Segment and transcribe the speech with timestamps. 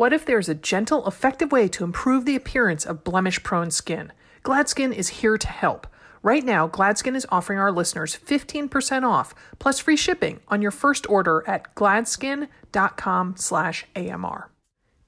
[0.00, 4.12] What if there's a gentle, effective way to improve the appearance of blemish prone skin?
[4.42, 5.86] Gladskin is here to help.
[6.22, 11.06] Right now, Gladskin is offering our listeners 15% off plus free shipping on your first
[11.10, 14.48] order at gladskin.com/amr.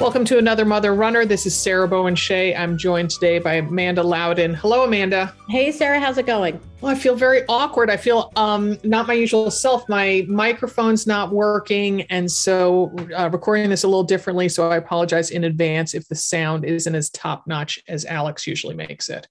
[0.00, 1.26] Welcome to another Mother Runner.
[1.26, 2.56] This is Sarah Bowen Shea.
[2.56, 4.54] I'm joined today by Amanda Loudon.
[4.54, 5.34] Hello, Amanda.
[5.50, 6.00] Hey, Sarah.
[6.00, 6.58] How's it going?
[6.80, 7.90] Well, I feel very awkward.
[7.90, 9.86] I feel um, not my usual self.
[9.90, 14.48] My microphone's not working, and so uh, recording this a little differently.
[14.48, 18.74] So I apologize in advance if the sound isn't as top notch as Alex usually
[18.74, 19.28] makes it.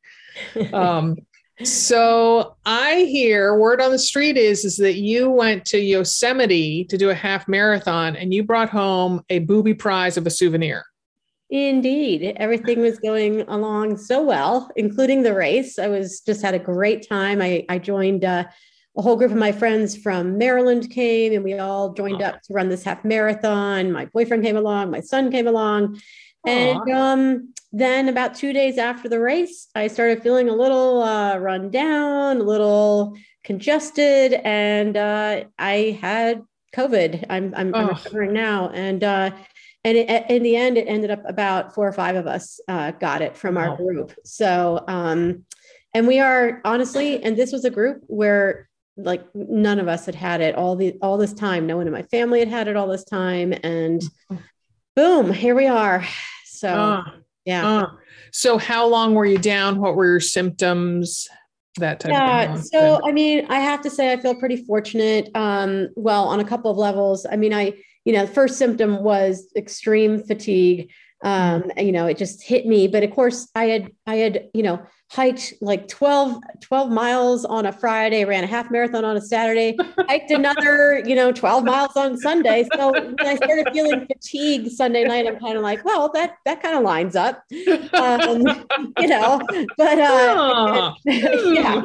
[0.71, 1.17] Um,
[1.63, 6.97] so I hear word on the street is is that you went to Yosemite to
[6.97, 10.85] do a half marathon and you brought home a booby prize of a souvenir.
[11.49, 15.79] Indeed, everything was going along so well, including the race.
[15.79, 17.41] I was just had a great time.
[17.41, 18.45] I I joined uh,
[18.97, 22.53] a whole group of my friends from Maryland came, and we all joined up to
[22.53, 23.91] run this half marathon.
[23.91, 25.99] My boyfriend came along, my son came along,
[26.45, 31.37] and um, then about two days after the race, I started feeling a little uh,
[31.37, 36.41] run down, a little congested, and uh, I had
[36.75, 37.25] COVID.
[37.29, 39.31] I'm, I'm, I'm recovering now, and uh,
[39.83, 42.91] and it, in the end, it ended up about four or five of us uh,
[42.91, 44.13] got it from our group.
[44.25, 45.45] So, um,
[45.93, 50.15] and we are honestly, and this was a group where like none of us had
[50.15, 51.65] had it all the all this time.
[51.67, 54.01] No one in my family had had it all this time, and
[54.95, 56.05] boom, here we are.
[56.45, 57.03] So, uh,
[57.45, 57.67] yeah.
[57.67, 57.87] Uh,
[58.31, 59.79] so, how long were you down?
[59.79, 61.27] What were your symptoms?
[61.77, 62.55] That type yeah.
[62.55, 65.29] So, I mean, I have to say, I feel pretty fortunate.
[65.35, 67.25] Um, well, on a couple of levels.
[67.29, 67.73] I mean, I,
[68.05, 70.91] you know, the first symptom was extreme fatigue.
[71.23, 71.79] Um, mm-hmm.
[71.79, 72.87] you know, it just hit me.
[72.87, 74.81] But of course, I had, I had, you know,
[75.11, 79.75] hiked like 12, 12 miles on a Friday, ran a half marathon on a Saturday,
[80.07, 82.67] hiked another, you know, 12 miles on Sunday.
[82.75, 86.61] So when I started feeling fatigued Sunday night, I'm kind of like, well, that that
[86.61, 87.43] kind of lines up.
[87.93, 88.65] Um,
[88.99, 89.41] you know,
[89.77, 91.81] but uh, yeah.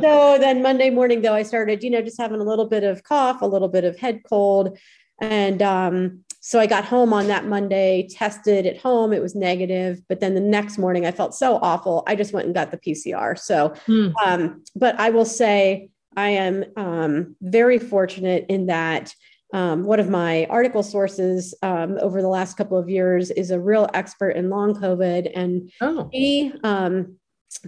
[0.00, 3.02] So then Monday morning though, I started, you know, just having a little bit of
[3.04, 4.78] cough, a little bit of head cold.
[5.18, 10.00] And um, so I got home on that Monday, tested at home, it was negative.
[10.08, 12.02] But then the next morning, I felt so awful.
[12.06, 13.38] I just went and got the PCR.
[13.38, 14.12] So, mm.
[14.24, 19.14] um, but I will say, I am um, very fortunate in that
[19.52, 23.60] um, one of my article sources um, over the last couple of years is a
[23.60, 26.08] real expert in long COVID, and oh.
[26.12, 27.16] he um,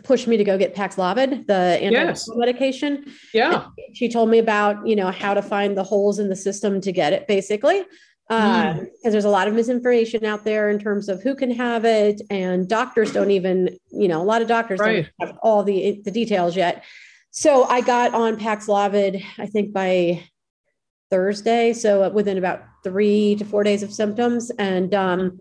[0.05, 2.29] pushed me to go get Paxlovid, the anti yes.
[2.35, 3.05] medication.
[3.35, 6.37] Yeah, and she told me about you know how to find the holes in the
[6.37, 7.85] system to get it, basically
[8.33, 9.07] because mm.
[9.07, 12.23] uh, there's a lot of misinformation out there in terms of who can have it
[12.31, 15.11] and doctors don't even you know a lot of doctors right.
[15.19, 16.83] don't have all the the details yet
[17.31, 20.23] so i got on paxlovid i think by
[21.11, 25.39] thursday so within about three to four days of symptoms and um,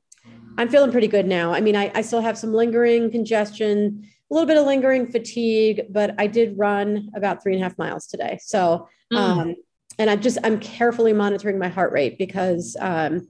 [0.58, 4.34] i'm feeling pretty good now i mean I, I still have some lingering congestion a
[4.34, 8.08] little bit of lingering fatigue but i did run about three and a half miles
[8.08, 9.56] today so mm.
[10.02, 13.28] And I'm just I'm carefully monitoring my heart rate because um,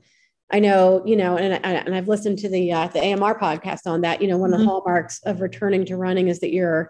[0.49, 4.01] I know you know, and, and I've listened to the uh, the AMR podcast on
[4.01, 4.21] that.
[4.21, 4.69] You know, one of the mm-hmm.
[4.69, 6.89] hallmarks of returning to running is that your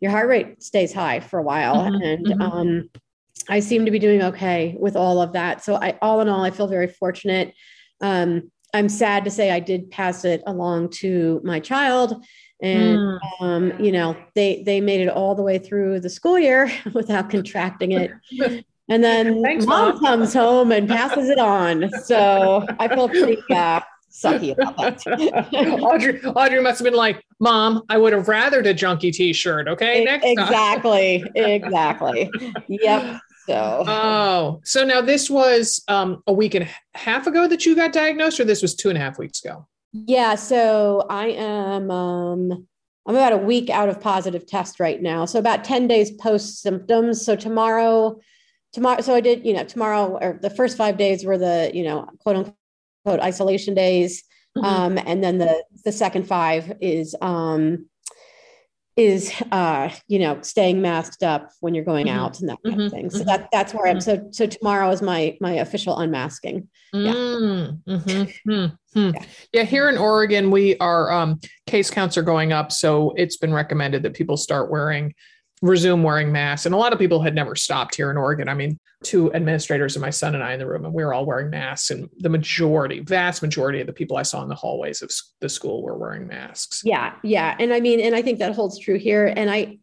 [0.00, 2.02] your heart rate stays high for a while, mm-hmm.
[2.02, 2.40] and mm-hmm.
[2.40, 2.90] um,
[3.50, 5.62] I seem to be doing okay with all of that.
[5.62, 7.52] So I all in all, I feel very fortunate.
[8.00, 12.24] Um, I'm sad to say I did pass it along to my child
[12.60, 13.18] and mm.
[13.40, 17.30] um, you know they they made it all the way through the school year without
[17.30, 18.10] contracting it
[18.88, 21.90] And then Thanks, mom, mom, comes home and passes it on.
[22.04, 23.80] So I feel pretty uh,
[24.10, 25.06] sucky about that.
[25.82, 29.68] Audrey, Audrey must have been like, Mom, I would have rathered a junkie t-shirt.
[29.68, 30.04] Okay.
[30.04, 31.24] Next exactly.
[31.34, 32.30] exactly.
[32.68, 33.20] Yep.
[33.46, 37.74] So oh, so now this was um, a week and a half ago that you
[37.74, 39.66] got diagnosed, or this was two and a half weeks ago?
[39.92, 40.34] Yeah.
[40.34, 42.66] So I am um
[43.06, 45.24] I'm about a week out of positive test right now.
[45.24, 47.24] So about 10 days post symptoms.
[47.24, 48.20] So tomorrow
[48.72, 51.84] tomorrow so i did you know tomorrow or the first five days were the you
[51.84, 54.24] know quote unquote isolation days
[54.56, 54.64] Mm-hmm.
[54.64, 57.86] Um, and then the the second five is um,
[58.96, 62.18] is uh, you know staying masked up when you're going mm-hmm.
[62.18, 62.86] out and that kind mm-hmm.
[62.86, 63.10] of thing.
[63.10, 63.28] So mm-hmm.
[63.28, 63.98] that that's where I'm.
[63.98, 64.30] Mm-hmm.
[64.32, 66.68] So so tomorrow is my my official unmasking.
[66.92, 67.12] Yeah.
[67.12, 68.66] Mm-hmm.
[68.94, 69.24] yeah.
[69.52, 69.62] yeah.
[69.64, 74.02] Here in Oregon, we are um, case counts are going up, so it's been recommended
[74.04, 75.14] that people start wearing
[75.62, 76.66] resume wearing masks.
[76.66, 78.48] And a lot of people had never stopped here in Oregon.
[78.48, 81.12] I mean, two administrators and my son and I in the room, and we were
[81.12, 81.90] all wearing masks.
[81.90, 85.10] And the majority, vast majority of the people I saw in the hallways of
[85.40, 86.82] the school were wearing masks.
[86.84, 89.32] Yeah, yeah, and I mean, and I think that holds true here.
[89.34, 89.78] And I,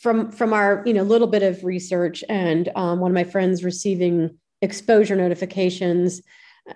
[0.00, 3.64] from from our you know little bit of research and um, one of my friends
[3.64, 6.22] receiving exposure notifications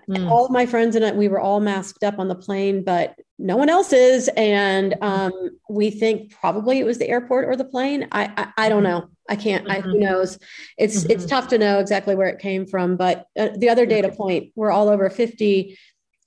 [0.09, 0.29] Mm.
[0.29, 3.15] All of my friends and I, we were all masked up on the plane, but
[3.43, 4.29] no one else is.
[4.37, 5.31] And um,
[5.69, 8.07] we think probably it was the airport or the plane.
[8.11, 9.09] I I, I don't know.
[9.29, 9.65] I can't.
[9.65, 9.71] Mm-hmm.
[9.71, 10.03] I, who mm-hmm.
[10.03, 10.39] knows?
[10.77, 11.11] It's mm-hmm.
[11.11, 12.95] it's tough to know exactly where it came from.
[12.95, 15.77] But uh, the other data point, we're all over fifty,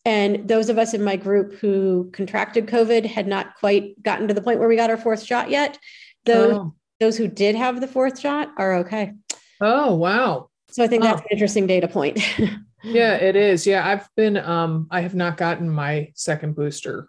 [0.04, 4.34] and those of us in my group who contracted COVID had not quite gotten to
[4.34, 5.78] the point where we got our fourth shot yet.
[6.26, 6.74] Those oh.
[7.00, 9.14] those who did have the fourth shot are okay.
[9.60, 10.50] Oh wow!
[10.70, 12.20] So I think that's an interesting data point.
[12.82, 13.66] yeah, it is.
[13.66, 17.08] Yeah, I've been um I have not gotten my second booster.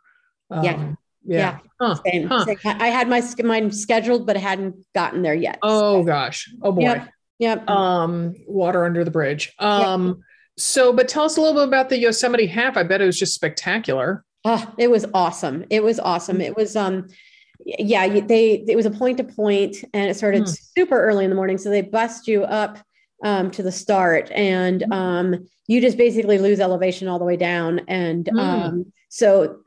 [0.50, 0.94] Um, yeah.
[1.24, 1.38] Yeah.
[1.38, 1.60] yeah.
[1.80, 1.96] Huh.
[2.06, 2.28] Same.
[2.28, 2.46] Huh.
[2.66, 5.60] I had my mine scheduled, but I hadn't gotten there yet.
[5.62, 6.06] Oh so.
[6.06, 6.50] gosh.
[6.62, 6.82] Oh boy.
[6.82, 7.10] Yep.
[7.40, 7.70] yep.
[7.70, 9.54] Um, water under the bridge.
[9.60, 10.16] Um, yep.
[10.58, 12.78] so but tell us a little bit about the Yosemite half.
[12.78, 14.24] I bet it was just spectacular.
[14.46, 15.66] Oh, it was awesome.
[15.70, 16.40] It was awesome.
[16.40, 17.08] It was um
[17.66, 20.54] yeah, they it was a point to point and it started hmm.
[20.78, 21.58] super early in the morning.
[21.58, 22.80] So they bust you up
[23.24, 24.92] um, to the start and mm-hmm.
[24.92, 28.40] um, you just basically lose elevation all the way down and mm.
[28.40, 29.60] um, so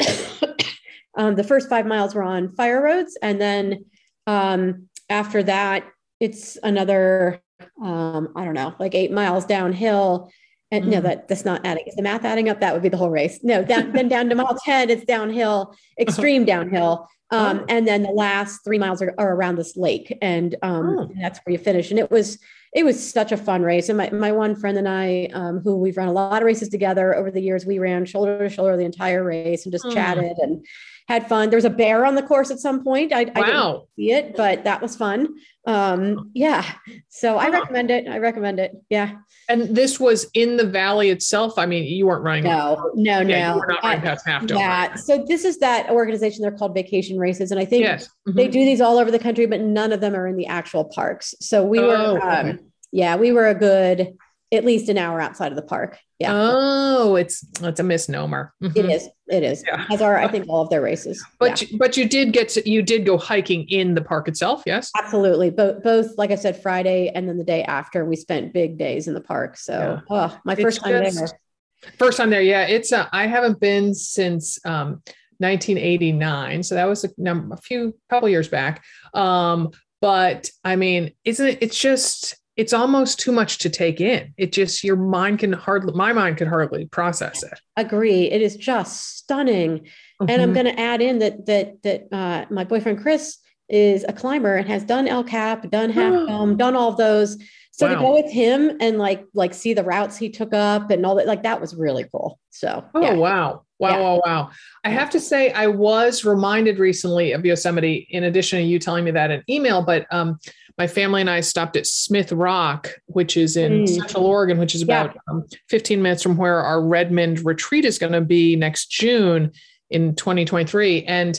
[1.17, 3.85] um, the first five miles were on fire roads and then
[4.26, 5.85] um, after that
[6.20, 7.41] it's another
[7.82, 10.31] um, i don't know like eight miles downhill
[10.70, 10.88] and mm.
[10.88, 13.11] no that that's not adding is the math adding up that would be the whole
[13.11, 17.64] race no down, then down to mile 10 it's downhill extreme downhill um, oh.
[17.69, 21.03] and then the last three miles are, are around this lake and, um, oh.
[21.03, 22.38] and that's where you finish and it was
[22.72, 23.88] it was such a fun race.
[23.88, 26.69] And my, my one friend and I, um, who we've run a lot of races
[26.69, 29.93] together over the years, we ran shoulder to shoulder the entire race and just mm.
[29.93, 30.64] chatted and
[31.11, 31.51] had fun.
[31.51, 33.12] There was a bear on the course at some point.
[33.12, 33.33] I, wow.
[33.35, 35.29] I didn't see it, but that was fun.
[35.67, 36.65] Um, yeah.
[37.09, 38.07] So I recommend it.
[38.09, 38.73] I recommend it.
[38.89, 39.17] Yeah.
[39.49, 41.59] And this was in the valley itself.
[41.59, 42.45] I mean, you weren't running.
[42.45, 43.55] No, no, yeah, no.
[43.55, 44.45] You were not running past half.
[44.49, 44.95] Yeah.
[44.95, 46.43] So this is that organization.
[46.43, 48.06] They're called Vacation Races, and I think yes.
[48.06, 48.37] mm-hmm.
[48.37, 50.85] they do these all over the country, but none of them are in the actual
[50.85, 51.35] parks.
[51.41, 52.23] So we oh, were.
[52.23, 52.59] Um, okay.
[52.93, 54.17] Yeah, we were a good
[54.53, 55.99] at least an hour outside of the park.
[56.20, 56.32] Yeah.
[56.34, 58.52] Oh, it's it's a misnomer.
[58.62, 58.78] Mm-hmm.
[58.78, 59.08] It is.
[59.28, 59.64] It is.
[59.67, 59.87] Yeah.
[59.90, 61.25] As are I think all of their races.
[61.38, 61.69] But yeah.
[61.70, 64.90] you, but you did get to, you did go hiking in the park itself, yes?
[64.99, 65.49] Absolutely.
[65.49, 69.08] Both both like I said Friday and then the day after we spent big days
[69.08, 69.56] in the park.
[69.56, 70.00] So, yeah.
[70.11, 71.93] oh, my first it's time just, there.
[71.99, 72.43] First time there.
[72.43, 75.02] Yeah, it's uh, I haven't been since um
[75.38, 76.62] 1989.
[76.64, 78.84] So that was a number a few couple years back.
[79.14, 79.70] Um
[80.02, 84.35] but I mean, isn't it it's just it's almost too much to take in.
[84.37, 87.59] It just your mind can hardly my mind could hardly process it.
[87.79, 88.31] Agree.
[88.31, 89.79] It is just stunning.
[89.79, 90.27] Mm-hmm.
[90.29, 90.53] And I'm mm-hmm.
[90.53, 93.39] going to add in that that that uh, my boyfriend Chris
[93.71, 97.39] is a climber and has done El Cap, done Half Dome, done all of those.
[97.71, 97.95] So wow.
[97.95, 101.15] to go with him and like like see the routes he took up and all
[101.15, 102.39] that, like that was really cool.
[102.51, 103.15] So oh yeah.
[103.15, 103.65] wow.
[103.79, 104.01] Wow, yeah.
[104.01, 104.51] wow, wow.
[104.85, 109.06] I have to say, I was reminded recently of Yosemite, in addition to you telling
[109.06, 110.39] me that in email, but um,
[110.81, 113.89] my family and I stopped at Smith Rock, which is in mm.
[113.89, 115.20] Central Oregon, which is about yeah.
[115.31, 119.53] um, 15 minutes from where our Redmond retreat is going to be next June
[119.91, 121.05] in 2023.
[121.05, 121.39] And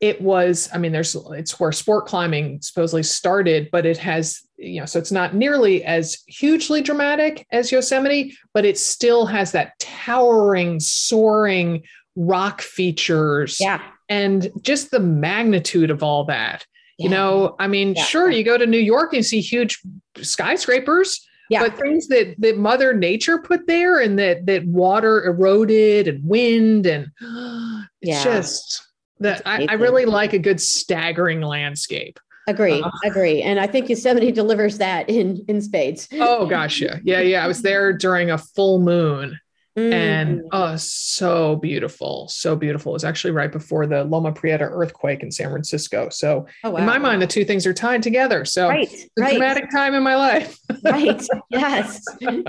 [0.00, 4.80] it was, I mean, there's, it's where sport climbing supposedly started, but it has, you
[4.80, 9.72] know, so it's not nearly as hugely dramatic as Yosemite, but it still has that
[9.78, 11.82] towering, soaring
[12.14, 13.56] rock features.
[13.58, 13.80] Yeah.
[14.10, 16.66] And just the magnitude of all that
[16.98, 19.80] you know, I mean, sure, you go to New York and see huge
[20.22, 21.60] skyscrapers, yeah.
[21.60, 26.86] but things that that Mother Nature put there and that that water eroded and wind
[26.86, 28.24] and it's yeah.
[28.24, 28.82] just
[29.20, 32.18] that I, I, really like a good staggering landscape.
[32.48, 36.08] Agree, uh, agree, and I think Yosemite delivers that in in spades.
[36.12, 37.44] Oh gosh, yeah, yeah, yeah.
[37.44, 39.38] I was there during a full moon,
[39.76, 39.92] Mm.
[39.92, 42.92] And oh, so beautiful, so beautiful.
[42.92, 46.08] It was actually right before the Loma Prieta earthquake in San Francisco.
[46.08, 46.78] So oh, wow.
[46.78, 48.46] in my mind, the two things are tied together.
[48.46, 49.32] So right, right.
[49.32, 50.58] dramatic time in my life.
[50.82, 51.22] right.
[51.50, 52.02] Yes.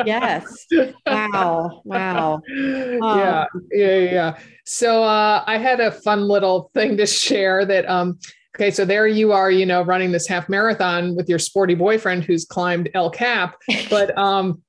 [0.06, 0.66] Yes.
[1.06, 1.82] Wow.
[1.86, 2.42] Wow.
[2.48, 3.46] yeah.
[3.72, 3.98] Yeah.
[3.98, 4.40] Yeah.
[4.66, 8.20] So uh, I had a fun little thing to share that um,
[8.58, 12.24] Okay, so there you are, you know, running this half marathon with your sporty boyfriend
[12.24, 13.56] who's climbed El Cap.
[13.88, 14.64] But um,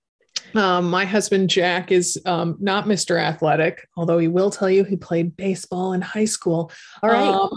[0.55, 3.21] Um, my husband Jack is um, not Mr.
[3.21, 6.71] Athletic, although he will tell you he played baseball in high school.
[7.03, 7.29] All right.
[7.29, 7.53] Um,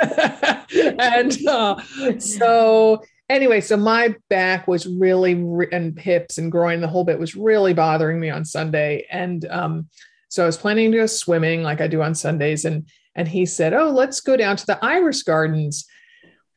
[0.98, 1.80] and uh,
[2.18, 7.18] so anyway, so my back was really re- and hips and groin, the whole bit
[7.18, 9.88] was really bothering me on Sunday, and um,
[10.28, 13.46] so I was planning to go swimming like I do on Sundays, and and he
[13.46, 15.86] said, "Oh, let's go down to the Iris Gardens."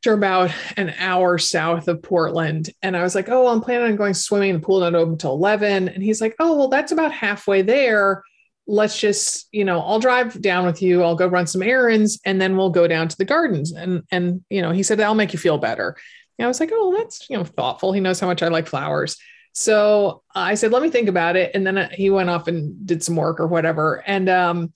[0.08, 2.72] Are about an hour south of Portland.
[2.82, 4.54] And I was like, oh, I'm planning on going swimming.
[4.54, 5.90] The pool not open until 11.
[5.90, 8.24] And he's like, oh, well, that's about halfway there.
[8.66, 11.04] Let's just, you know, I'll drive down with you.
[11.04, 13.74] I'll go run some errands and then we'll go down to the gardens.
[13.74, 15.96] And, and, you know, he said, that'll make you feel better.
[16.40, 17.92] And I was like, oh, that's, you know, thoughtful.
[17.92, 19.18] He knows how much I like flowers.
[19.54, 21.52] So I said, let me think about it.
[21.54, 24.04] And then uh, he went off and did some work or whatever.
[24.08, 24.74] And, um,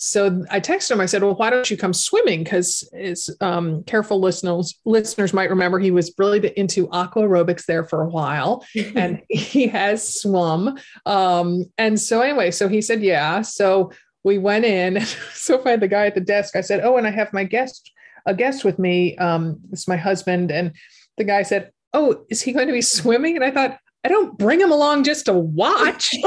[0.00, 1.00] so I texted him.
[1.00, 5.50] I said, "Well, why don't you come swimming?" Because as um, careful listeners listeners might
[5.50, 8.64] remember, he was really into aqua aerobics there for a while,
[8.94, 10.78] and he has swum.
[11.04, 13.90] Um, and so anyway, so he said, "Yeah." So
[14.22, 15.00] we went in.
[15.34, 17.32] so if I had the guy at the desk, I said, "Oh, and I have
[17.32, 17.90] my guest
[18.24, 19.16] a guest with me.
[19.16, 20.76] Um, it's my husband." And
[21.16, 23.78] the guy said, "Oh, is he going to be swimming?" And I thought,
[24.08, 26.16] I don't bring him along just to watch.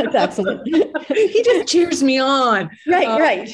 [0.00, 0.66] That's excellent.
[1.06, 2.70] he just cheers me on.
[2.86, 3.46] Right, uh, right.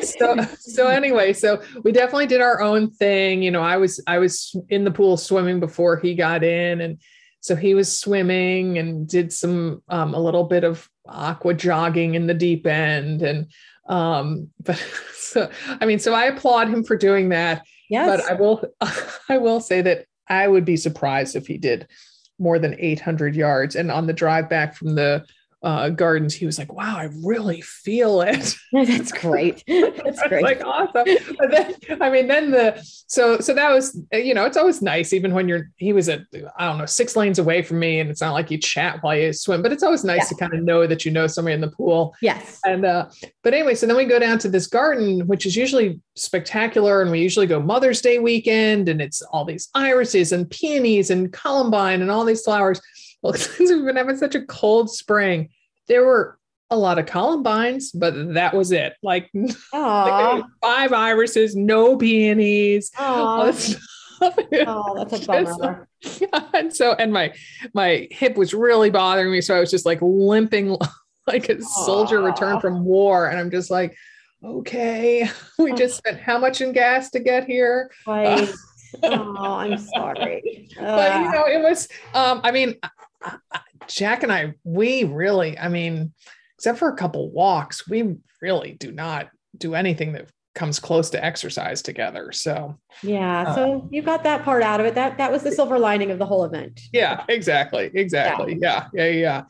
[0.02, 3.42] so so anyway, so we definitely did our own thing.
[3.42, 6.98] You know, I was I was in the pool swimming before he got in and
[7.40, 12.26] so he was swimming and did some um, a little bit of aqua jogging in
[12.26, 13.52] the deep end and
[13.88, 14.82] um but
[15.14, 15.48] so
[15.80, 18.06] i mean so i applaud him for doing that yes.
[18.06, 18.62] but i will
[19.28, 21.86] i will say that i would be surprised if he did
[22.38, 23.76] more than 800 yards.
[23.76, 25.24] And on the drive back from the
[25.66, 29.64] uh, gardens, he was like, "Wow, I really feel it." That's great.
[29.66, 30.44] That's great.
[30.44, 31.04] like awesome.
[31.38, 35.12] But then, I mean, then the so so that was you know it's always nice
[35.12, 36.20] even when you're he was at
[36.56, 39.16] I don't know six lanes away from me and it's not like you chat while
[39.16, 40.28] you swim, but it's always nice yeah.
[40.28, 42.14] to kind of know that you know somebody in the pool.
[42.22, 42.60] Yes.
[42.64, 43.06] And uh,
[43.42, 47.10] but anyway, so then we go down to this garden, which is usually spectacular, and
[47.10, 52.02] we usually go Mother's Day weekend, and it's all these irises and peonies and columbine
[52.02, 52.80] and all these flowers.
[53.22, 55.48] Well, since we've been having such a cold spring,
[55.88, 56.38] there were
[56.70, 58.94] a lot of columbines, but that was it.
[59.02, 59.30] Like,
[59.72, 62.90] like five irises, no peonies.
[64.66, 65.88] oh, that's a bummer.
[66.54, 67.34] and so, and my
[67.74, 70.76] my hip was really bothering me, so I was just like limping
[71.26, 73.96] like a soldier returned from war, and I'm just like,
[74.42, 75.28] okay,
[75.58, 77.90] we just spent how much in gas to get here?
[78.06, 78.48] Right.
[79.02, 80.68] oh, I'm sorry.
[80.78, 81.88] but you know, it was.
[82.14, 82.76] Um, I mean,
[83.88, 86.12] Jack and I, we really, I mean,
[86.56, 91.24] except for a couple walks, we really do not do anything that comes close to
[91.24, 92.32] exercise together.
[92.32, 94.94] So yeah, uh, so you got that part out of it.
[94.94, 96.80] That that was the silver lining of the whole event.
[96.92, 98.58] Yeah, exactly, exactly.
[98.60, 99.12] Yeah, yeah, yeah.
[99.12, 99.42] yeah.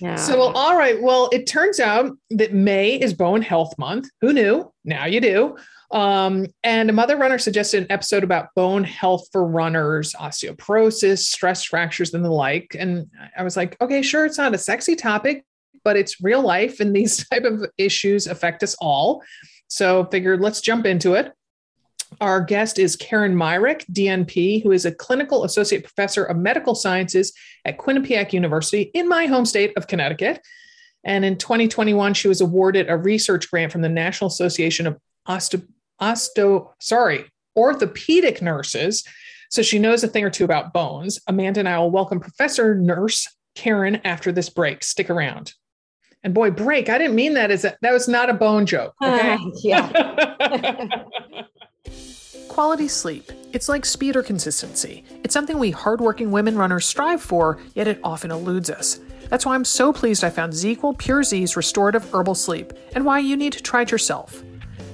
[0.00, 0.14] yeah.
[0.16, 1.00] So well, all right.
[1.02, 4.08] Well, it turns out that May is Bone Health Month.
[4.20, 4.72] Who knew?
[4.84, 5.56] Now you do.
[5.92, 11.64] Um, and a mother runner suggested an episode about bone health for runners, osteoporosis, stress
[11.64, 12.76] fractures, and the like.
[12.78, 15.44] And I was like, okay, sure, it's not a sexy topic,
[15.82, 19.22] but it's real life, and these type of issues affect us all.
[19.66, 21.32] So figured let's jump into it.
[22.20, 27.32] Our guest is Karen Myrick, DNP, who is a clinical associate professor of medical sciences
[27.64, 30.40] at Quinnipiac University in my home state of Connecticut.
[31.04, 35.68] And in 2021, she was awarded a research grant from the National Association of Osteoporosis
[36.00, 37.24] osto, sorry,
[37.56, 39.04] orthopedic nurses.
[39.50, 41.20] So she knows a thing or two about bones.
[41.26, 44.84] Amanda and I will welcome Professor Nurse Karen after this break.
[44.84, 45.54] Stick around.
[46.22, 46.88] And boy, break.
[46.88, 48.94] I didn't mean that as a, that was not a bone joke.
[49.02, 49.34] Okay.
[49.34, 51.02] Uh, yeah.
[52.48, 53.24] Quality sleep.
[53.52, 55.04] It's like speed or consistency.
[55.24, 59.00] It's something we hardworking women runners strive for, yet it often eludes us.
[59.28, 63.20] That's why I'm so pleased I found ZzzQuil Pure Z's restorative herbal sleep and why
[63.20, 64.42] you need to try it yourself.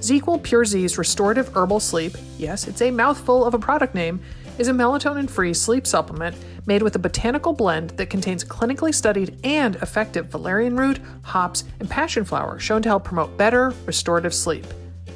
[0.07, 4.21] ZzzQuil Pure Z's Restorative Herbal Sleep, yes, it's a mouthful of a product name,
[4.57, 6.33] is a melatonin free sleep supplement
[6.65, 11.89] made with a botanical blend that contains clinically studied and effective valerian root, hops, and
[11.89, 14.65] passion flower shown to help promote better restorative sleep.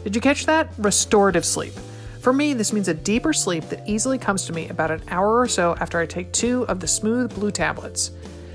[0.03, 0.73] Did you catch that?
[0.77, 1.71] Restorative sleep.
[2.19, 5.39] For me, this means a deeper sleep that easily comes to me about an hour
[5.39, 8.11] or so after I take two of the smooth blue tablets.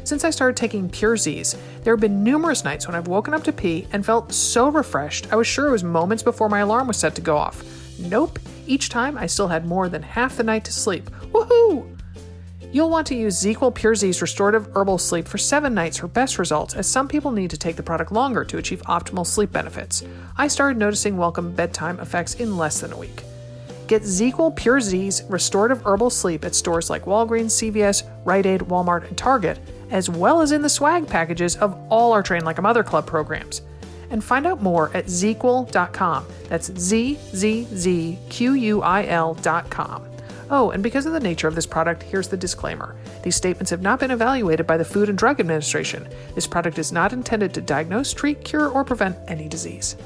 [0.07, 3.43] Since I started taking Pure Z's, there have been numerous nights when I've woken up
[3.43, 6.87] to pee and felt so refreshed I was sure it was moments before my alarm
[6.87, 7.65] was set to go off.
[7.99, 11.11] Nope, each time I still had more than half the night to sleep.
[11.33, 11.93] Woohoo!
[12.71, 16.39] You'll want to use ZzzQuil Pure Z's restorative herbal sleep for seven nights for best
[16.39, 20.05] results, as some people need to take the product longer to achieve optimal sleep benefits.
[20.37, 23.25] I started noticing welcome bedtime effects in less than a week.
[23.87, 29.07] Get ZzzQuil Pure Z's restorative herbal sleep at stores like Walgreens, CVS, Rite Aid, Walmart,
[29.07, 32.62] and Target, as well as in the swag packages of all our Train Like a
[32.62, 33.62] Mother Club programs.
[34.11, 36.26] And find out more at ZzzQuil.com.
[36.49, 40.09] That's Z Z Z Q U I L.com.
[40.49, 42.95] Oh, and because of the nature of this product, here's the disclaimer.
[43.25, 46.07] These statements have not been evaluated by the Food and Drug Administration.
[46.37, 49.97] This product is not intended to diagnose, treat, cure, or prevent any disease.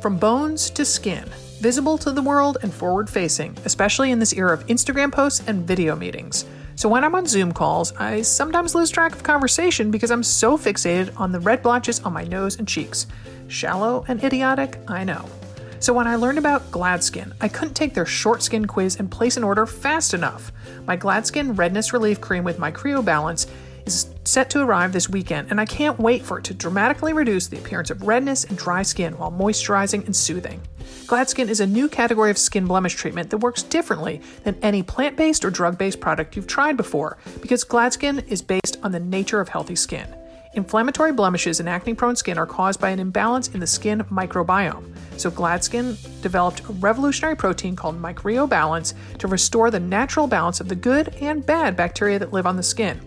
[0.00, 1.24] From bones to skin,
[1.60, 5.66] visible to the world and forward facing, especially in this era of Instagram posts and
[5.66, 6.44] video meetings.
[6.76, 10.56] So when I'm on Zoom calls, I sometimes lose track of conversation because I'm so
[10.56, 13.08] fixated on the red blotches on my nose and cheeks.
[13.48, 15.28] Shallow and idiotic, I know.
[15.80, 19.36] So when I learned about GladSkin, I couldn't take their short skin quiz and place
[19.36, 20.52] an order fast enough.
[20.86, 23.48] My GladSkin Redness Relief Cream with Micreobalance
[23.88, 27.46] is set to arrive this weekend, and I can't wait for it to dramatically reduce
[27.46, 30.60] the appearance of redness and dry skin while moisturizing and soothing.
[31.06, 35.16] GladSkin is a new category of skin blemish treatment that works differently than any plant
[35.16, 39.40] based or drug based product you've tried before because GladSkin is based on the nature
[39.40, 40.14] of healthy skin.
[40.52, 44.94] Inflammatory blemishes in acne prone skin are caused by an imbalance in the skin microbiome.
[45.16, 50.74] So, GladSkin developed a revolutionary protein called Micreobalance to restore the natural balance of the
[50.74, 53.00] good and bad bacteria that live on the skin.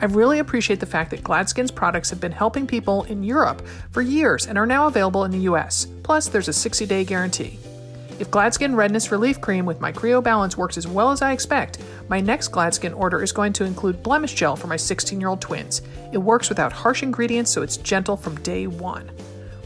[0.00, 4.02] I really appreciate the fact that GladSkin's products have been helping people in Europe for
[4.02, 5.86] years and are now available in the US.
[6.02, 7.58] Plus, there's a 60 day guarantee.
[8.18, 12.50] If GladSkin Redness Relief Cream with Micreobalance works as well as I expect, my next
[12.50, 15.82] GladSkin order is going to include blemish gel for my 16 year old twins.
[16.12, 19.10] It works without harsh ingredients, so it's gentle from day one.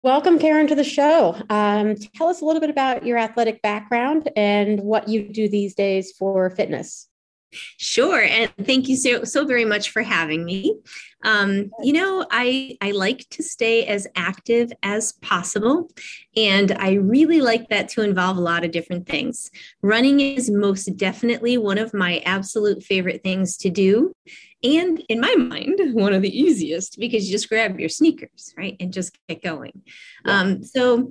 [0.02, 1.34] Welcome, Karen, to the show.
[1.48, 5.74] Um, tell us a little bit about your athletic background and what you do these
[5.74, 7.08] days for fitness.
[7.78, 10.78] Sure, and thank you so so very much for having me.
[11.24, 15.90] Um, you know, I I like to stay as active as possible,
[16.36, 19.50] and I really like that to involve a lot of different things.
[19.82, 24.14] Running is most definitely one of my absolute favorite things to do,
[24.66, 28.76] and in my mind one of the easiest because you just grab your sneakers right
[28.80, 29.82] and just get going.
[30.24, 30.40] Yeah.
[30.40, 31.10] um, so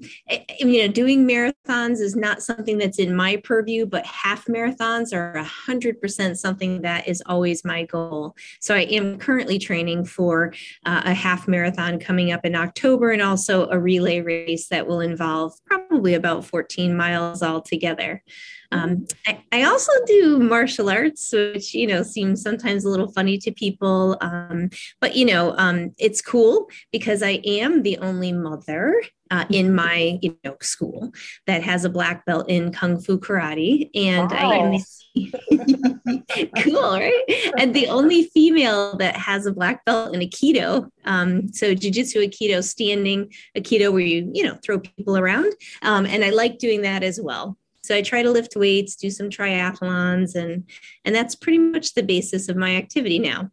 [0.60, 5.36] you know doing marathons is not something that's in my purview but half marathons are
[5.36, 8.36] 100% something that is always my goal.
[8.60, 10.54] So i am currently training for
[10.86, 15.00] uh, a half marathon coming up in october and also a relay race that will
[15.00, 18.24] involve probably about 14 miles altogether
[18.72, 23.38] um, I, I, also do martial arts, which you know seems sometimes a little funny
[23.40, 24.70] to people, um,
[25.02, 29.02] but you know um, it's cool because I am the only mother
[29.32, 29.76] uh, in mm-hmm.
[29.76, 31.12] my you know school
[31.48, 34.38] that has a black belt in kung fu karate, and wow.
[34.38, 34.84] I am the
[36.64, 37.52] cool, right?
[37.58, 40.90] And the only female that has a black belt in Aikido.
[41.06, 46.24] Um, so jujitsu Aikido, standing Aikido, where you you know throw people around, um, and
[46.24, 47.58] I like doing that as well.
[47.86, 50.70] So I try to lift weights, do some triathlons, and
[51.04, 53.52] and that's pretty much the basis of my activity now.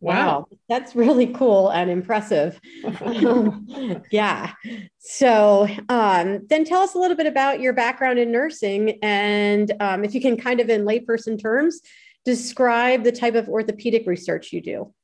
[0.00, 2.58] Wow, that's really cool and impressive.
[3.02, 3.66] um,
[4.10, 4.52] yeah.
[4.98, 10.04] So um, then tell us a little bit about your background in nursing, and um,
[10.04, 11.80] if you can kind of in layperson terms
[12.24, 14.94] describe the type of orthopedic research you do.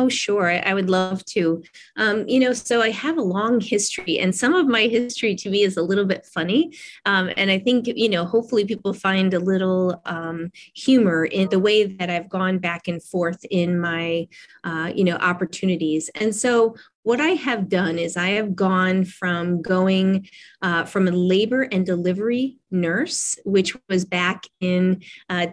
[0.00, 0.48] Oh, sure.
[0.48, 1.60] I, I would love to.
[1.96, 5.50] Um, you know, so I have a long history, and some of my history to
[5.50, 6.72] me is a little bit funny.
[7.04, 11.58] Um, and I think, you know, hopefully people find a little um, humor in the
[11.58, 14.28] way that I've gone back and forth in my,
[14.62, 16.10] uh, you know, opportunities.
[16.14, 20.28] And so what I have done is I have gone from going
[20.62, 25.46] uh, from a labor and delivery nurse, which was back in, uh,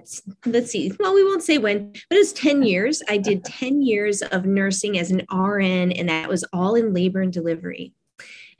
[0.45, 3.01] let's see, well, we won't say when, but it was 10 years.
[3.07, 7.21] I did 10 years of nursing as an RN, and that was all in labor
[7.21, 7.93] and delivery.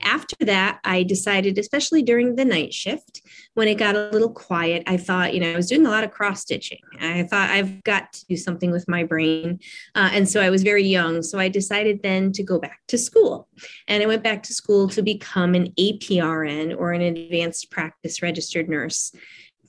[0.02, 3.22] After that, I decided, especially during the night shift,
[3.54, 6.04] when it got a little quiet, I thought, you know, I was doing a lot
[6.04, 6.80] of cross stitching.
[7.00, 9.58] I thought I've got to do something with my brain.
[9.94, 11.22] Uh, and so I was very young.
[11.22, 13.48] So I decided then to go back to school.
[13.88, 18.68] And I went back to school to become an APRN or an advanced practice registered
[18.68, 19.12] nurse.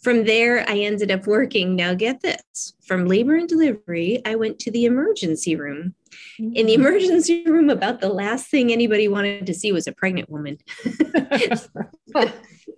[0.02, 1.76] From there, I ended up working.
[1.76, 5.94] Now, get this from labor and delivery, I went to the emergency room.
[6.40, 6.80] In the mm.
[6.80, 10.58] emergency room, about the last thing anybody wanted to see was a pregnant woman.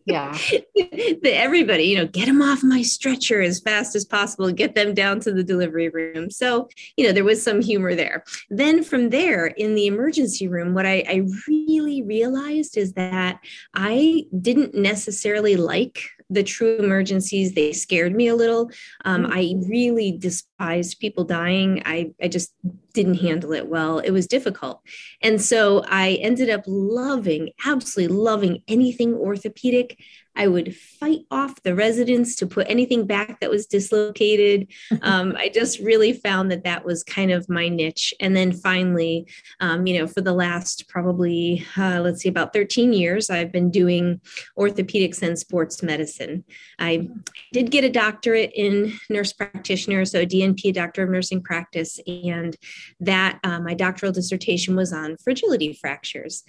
[0.05, 0.37] yeah.
[1.23, 5.19] Everybody, you know, get them off my stretcher as fast as possible, get them down
[5.21, 6.31] to the delivery room.
[6.31, 8.23] So, you know, there was some humor there.
[8.49, 13.39] Then from there, in the emergency room, what I, I really realized is that
[13.73, 18.69] I didn't necessarily like the true emergencies they scared me a little
[19.05, 19.33] um, mm-hmm.
[19.33, 22.53] i really despised people dying I, I just
[22.99, 24.81] didn't handle it well it was difficult
[25.21, 29.97] and so i ended up loving absolutely loving anything orthopedic
[30.39, 34.67] I would fight off the residents to put anything back that was dislocated.
[35.01, 38.13] Um, I just really found that that was kind of my niche.
[38.19, 39.27] And then finally,
[39.59, 43.71] um, you know, for the last probably, uh, let's see, about 13 years, I've been
[43.71, 44.19] doing
[44.57, 46.43] orthopedics and sports medicine.
[46.79, 47.07] I
[47.53, 51.99] did get a doctorate in nurse practitioner, so DNP, Doctor of Nursing Practice.
[52.05, 52.57] And
[52.99, 56.43] that uh, my doctoral dissertation was on fragility fractures.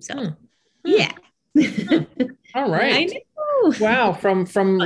[0.00, 0.28] So, hmm.
[0.84, 1.12] yeah.
[2.54, 3.12] All right.
[3.80, 4.78] Wow, from from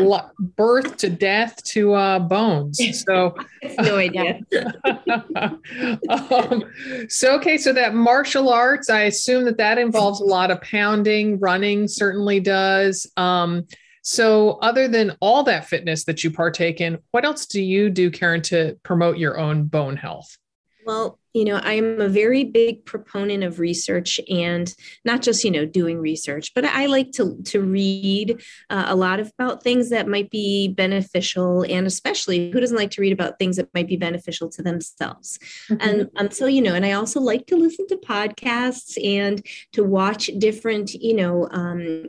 [0.56, 2.80] birth to death to uh, bones.
[3.04, 3.34] So
[3.80, 4.40] no idea.
[6.08, 6.64] um,
[7.08, 11.38] so okay, so that martial arts, I assume that that involves a lot of pounding,
[11.40, 11.88] running.
[11.88, 13.10] Certainly does.
[13.16, 13.66] Um,
[14.02, 18.10] so, other than all that fitness that you partake in, what else do you do,
[18.10, 20.38] Karen, to promote your own bone health?
[20.84, 25.64] Well, you know i'm a very big proponent of research and not just you know
[25.64, 30.30] doing research but i like to to read uh, a lot about things that might
[30.30, 34.48] be beneficial and especially who doesn't like to read about things that might be beneficial
[34.48, 35.38] to themselves
[35.68, 35.88] mm-hmm.
[35.88, 39.84] and um, so you know and i also like to listen to podcasts and to
[39.84, 42.06] watch different you know um,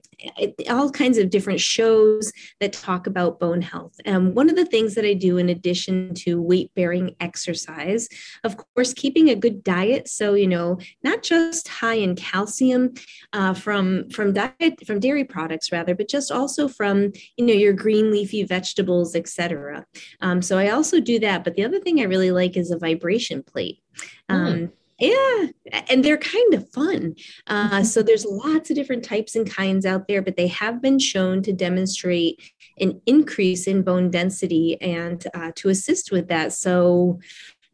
[0.69, 4.95] all kinds of different shows that talk about bone health and one of the things
[4.95, 8.07] that i do in addition to weight bearing exercise
[8.43, 10.07] of course keep keeping a good diet.
[10.07, 12.93] So, you know, not just high in calcium
[13.33, 17.73] uh, from, from diet, from dairy products rather, but just also from, you know, your
[17.73, 19.85] green leafy vegetables, etc.
[20.21, 21.43] Um, so I also do that.
[21.43, 23.79] But the other thing I really like is a vibration plate.
[24.29, 24.71] Um, mm.
[24.99, 25.47] Yeah,
[25.89, 27.15] and they're kind of fun.
[27.47, 27.83] Uh, mm-hmm.
[27.85, 31.41] so there's lots of different types and kinds out there, but they have been shown
[31.41, 32.39] to demonstrate
[32.79, 36.53] an increase in bone density and uh, to assist with that.
[36.53, 37.19] So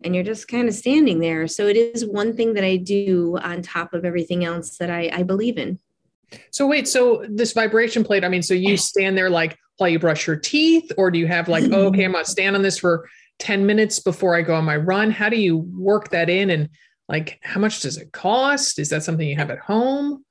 [0.04, 1.48] and you're just kind of standing there.
[1.48, 5.10] So it is one thing that I do on top of everything else that I,
[5.12, 5.80] I believe in.
[6.52, 10.00] So wait, so this vibration plate, I mean, so you stand there like while you
[10.00, 12.78] brush your teeth, or do you have like, oh, okay, I'm gonna stand on this
[12.78, 13.08] for
[13.40, 15.12] 10 minutes before I go on my run?
[15.12, 16.50] How do you work that in?
[16.50, 16.70] And
[17.08, 18.80] like, how much does it cost?
[18.80, 20.26] Is that something you have at home?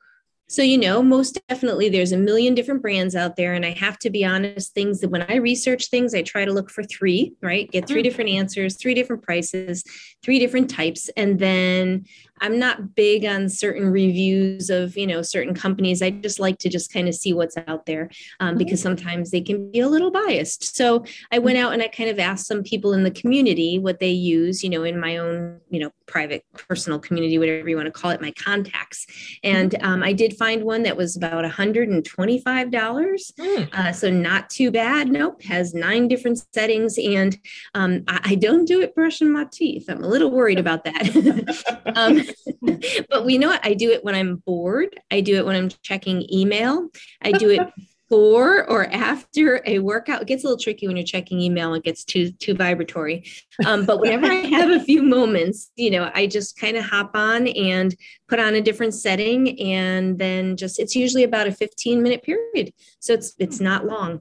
[0.49, 3.55] So, you know, most definitely there's a million different brands out there.
[3.55, 6.53] And I have to be honest, things that when I research things, I try to
[6.53, 7.71] look for three, right?
[7.71, 8.05] Get three mm.
[8.05, 9.83] different answers, three different prices,
[10.23, 11.11] three different types.
[11.17, 12.05] And then
[12.41, 16.03] I'm not big on certain reviews of, you know, certain companies.
[16.03, 18.59] I just like to just kind of see what's out there um, mm-hmm.
[18.59, 20.77] because sometimes they can be a little biased.
[20.77, 24.01] So I went out and I kind of asked some people in the community what
[24.01, 27.87] they use, you know, in my own, you know, private personal community, whatever you want
[27.87, 29.07] to call it, my contacts.
[29.43, 29.87] And mm-hmm.
[29.87, 32.03] um, I did find one that was about $125.
[32.07, 33.75] Mm.
[33.75, 35.09] Uh, so not too bad.
[35.09, 35.43] Nope.
[35.43, 36.99] Has nine different settings.
[36.99, 37.37] And
[37.75, 39.87] um, I, I, don't do it brushing my teeth.
[39.89, 41.83] I'm a little worried about that.
[41.97, 42.23] um,
[43.11, 44.99] but we know what I do it when I'm bored.
[45.11, 46.89] I do it when I'm checking email.
[47.23, 47.61] I do it
[48.09, 50.23] before or after a workout.
[50.23, 51.75] It gets a little tricky when you're checking email.
[51.75, 53.25] It gets too too vibratory.
[53.65, 57.13] Um, but whenever I have a few moments, you know, I just kind of hop
[57.15, 57.95] on and
[58.29, 62.73] put on a different setting, and then just it's usually about a 15 minute period,
[63.01, 64.21] so it's it's not long.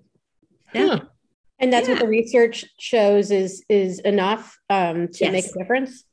[0.73, 0.87] Yeah.
[0.87, 0.99] Huh.
[1.59, 1.93] And that's yeah.
[1.93, 5.31] what the research shows is is enough um, to yes.
[5.31, 6.03] make a difference.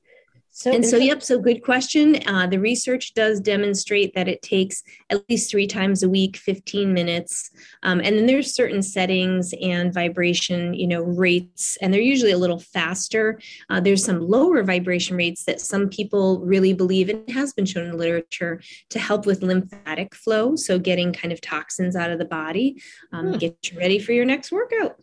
[0.55, 1.23] So and so, yep.
[1.23, 2.17] So, good question.
[2.29, 6.93] Uh, the research does demonstrate that it takes at least three times a week, 15
[6.93, 7.51] minutes.
[7.83, 12.38] Um, and then there's certain settings and vibration, you know, rates, and they're usually a
[12.38, 13.41] little faster.
[13.71, 17.87] Uh, there's some lower vibration rates that some people really believe, and has been shown
[17.87, 18.61] in the literature
[18.91, 20.55] to help with lymphatic flow.
[20.55, 23.38] So, getting kind of toxins out of the body, um, hmm.
[23.38, 25.03] get you ready for your next workout.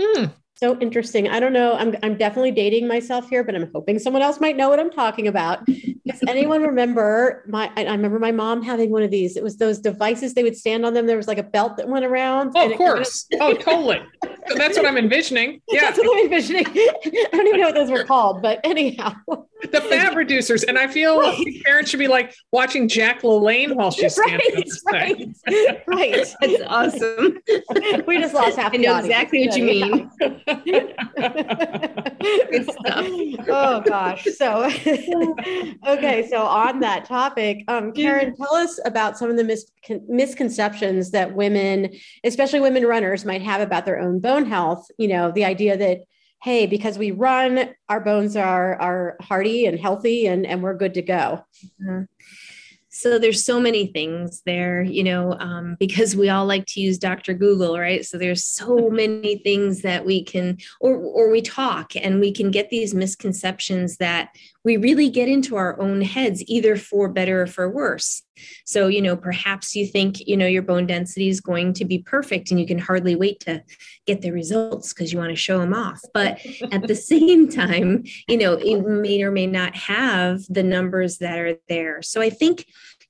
[0.00, 0.24] Hmm
[0.60, 1.26] so interesting.
[1.28, 1.72] I don't know.
[1.74, 4.90] I'm I'm definitely dating myself here, but I'm hoping someone else might know what I'm
[4.90, 5.64] talking about.
[5.66, 7.72] Does anyone remember my?
[7.76, 9.36] I, remember my mom having one of these.
[9.36, 10.34] It was those devices.
[10.34, 11.06] They would stand on them.
[11.06, 12.52] There was like a belt that went around.
[12.54, 13.26] Oh, of course.
[13.32, 14.02] Kind of- oh, totally.
[14.54, 15.62] That's what I'm envisioning.
[15.68, 16.66] Yeah, that's what I'm envisioning.
[16.76, 19.14] I don't even know what those were called, but anyhow.
[19.62, 21.38] The fat reducers, and I feel right.
[21.38, 24.64] like parents should be like watching Jack LaLanne while she's standing.
[24.90, 26.26] Right, right, right.
[26.40, 27.38] That's awesome.
[28.06, 28.72] we just lost half.
[28.74, 30.10] I know exactly what you mean.
[32.50, 33.06] Good stuff.
[33.48, 34.24] Oh gosh.
[34.36, 34.64] So
[35.86, 39.70] okay, so on that topic, um, Karen, tell us about some of the mis-
[40.08, 41.90] misconceptions that women,
[42.24, 44.86] especially women runners, might have about their own bone health.
[44.98, 46.00] You know, the idea that
[46.42, 50.94] hey, because we run, our bones are are hearty and healthy, and and we're good
[50.94, 51.44] to go.
[51.82, 52.02] Mm-hmm.
[52.92, 56.98] So there's so many things there you know um, because we all like to use
[56.98, 58.04] dr google right?
[58.04, 62.50] So there's so many things that we can or or we talk and we can
[62.50, 67.46] get these misconceptions that we really get into our own heads either for better or
[67.46, 68.22] for worse.
[68.64, 71.98] So you know perhaps you think you know your bone density is going to be
[71.98, 73.62] perfect and you can hardly wait to
[74.06, 76.00] get the results because you want to show them off.
[76.14, 76.40] But
[76.72, 81.38] at the same time you know it may or may not have the numbers that
[81.38, 82.02] are there.
[82.02, 82.66] So i think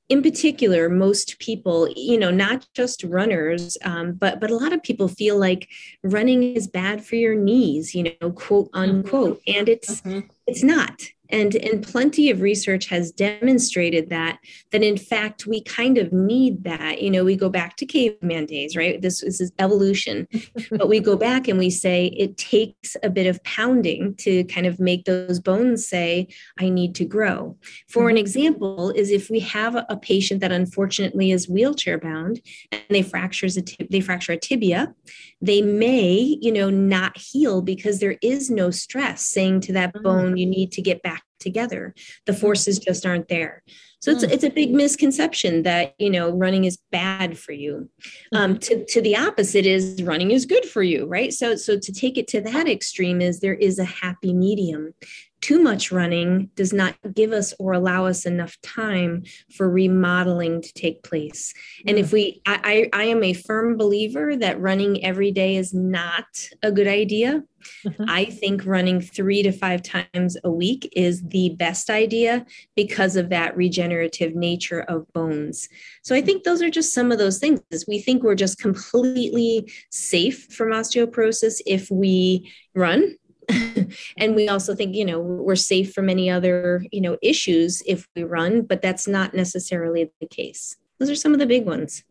[0.09, 4.83] in particular most people you know not just runners um, but but a lot of
[4.83, 5.69] people feel like
[6.03, 9.41] running is bad for your knees you know quote unquote.
[9.47, 10.27] And it's mm-hmm.
[10.47, 11.01] it's not
[11.33, 14.39] and and plenty of research has demonstrated that
[14.73, 18.47] that in fact we kind of need that you know we go back to caveman
[18.47, 20.27] days right this, this is evolution
[20.71, 24.67] but we go back and we say it takes a bit of pounding to kind
[24.67, 26.27] of make those bones say
[26.59, 27.57] i need to grow
[27.89, 28.21] for an mm-hmm.
[28.21, 32.41] example is if we have a patient that unfortunately is wheelchair bound
[32.73, 34.95] and they fractures a tib- they fracture a tibia
[35.41, 40.03] they may you know not heal because there is no stress saying to that mm.
[40.03, 41.95] bone you need to get back together
[42.27, 42.41] the mm-hmm.
[42.41, 43.63] forces just aren't there
[44.01, 44.31] so it's, mm.
[44.31, 47.89] it's a big misconception that you know running is bad for you
[48.33, 48.59] um, mm-hmm.
[48.59, 52.17] to, to the opposite is running is good for you right so so to take
[52.17, 54.95] it to that extreme is there is a happy medium
[55.41, 59.25] too much running does not give us or allow us enough time
[59.57, 61.55] for remodeling to take place.
[61.87, 65.73] And if we, I, I, I am a firm believer that running every day is
[65.73, 66.27] not
[66.63, 67.43] a good idea.
[67.85, 68.05] Mm-hmm.
[68.09, 73.29] I think running three to five times a week is the best idea because of
[73.31, 75.69] that regenerative nature of bones.
[76.03, 77.61] So I think those are just some of those things.
[77.87, 83.17] We think we're just completely safe from osteoporosis if we run
[84.17, 88.07] and we also think you know we're safe from any other you know issues if
[88.15, 90.77] we run but that's not necessarily the case.
[90.99, 92.05] Those are some of the big ones.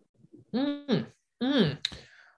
[0.54, 1.06] Mm,
[1.43, 1.78] mm.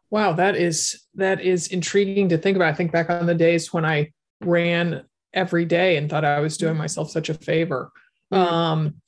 [0.10, 2.74] wow that is that is intriguing to think about.
[2.74, 4.12] I think back on the days when i
[4.42, 7.92] ran every day and thought i was doing myself such a favor.
[8.34, 8.54] Mm-hmm.
[8.54, 9.01] um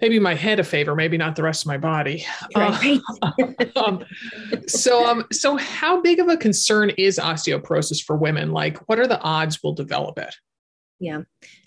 [0.00, 2.24] maybe my head a favor, maybe not the rest of my body.
[2.54, 3.00] Right.
[3.22, 3.32] Uh,
[3.76, 4.04] um,
[4.66, 8.52] so, um, so how big of a concern is osteoporosis for women?
[8.52, 10.34] Like, what are the odds we'll develop it?
[10.98, 11.22] Yeah.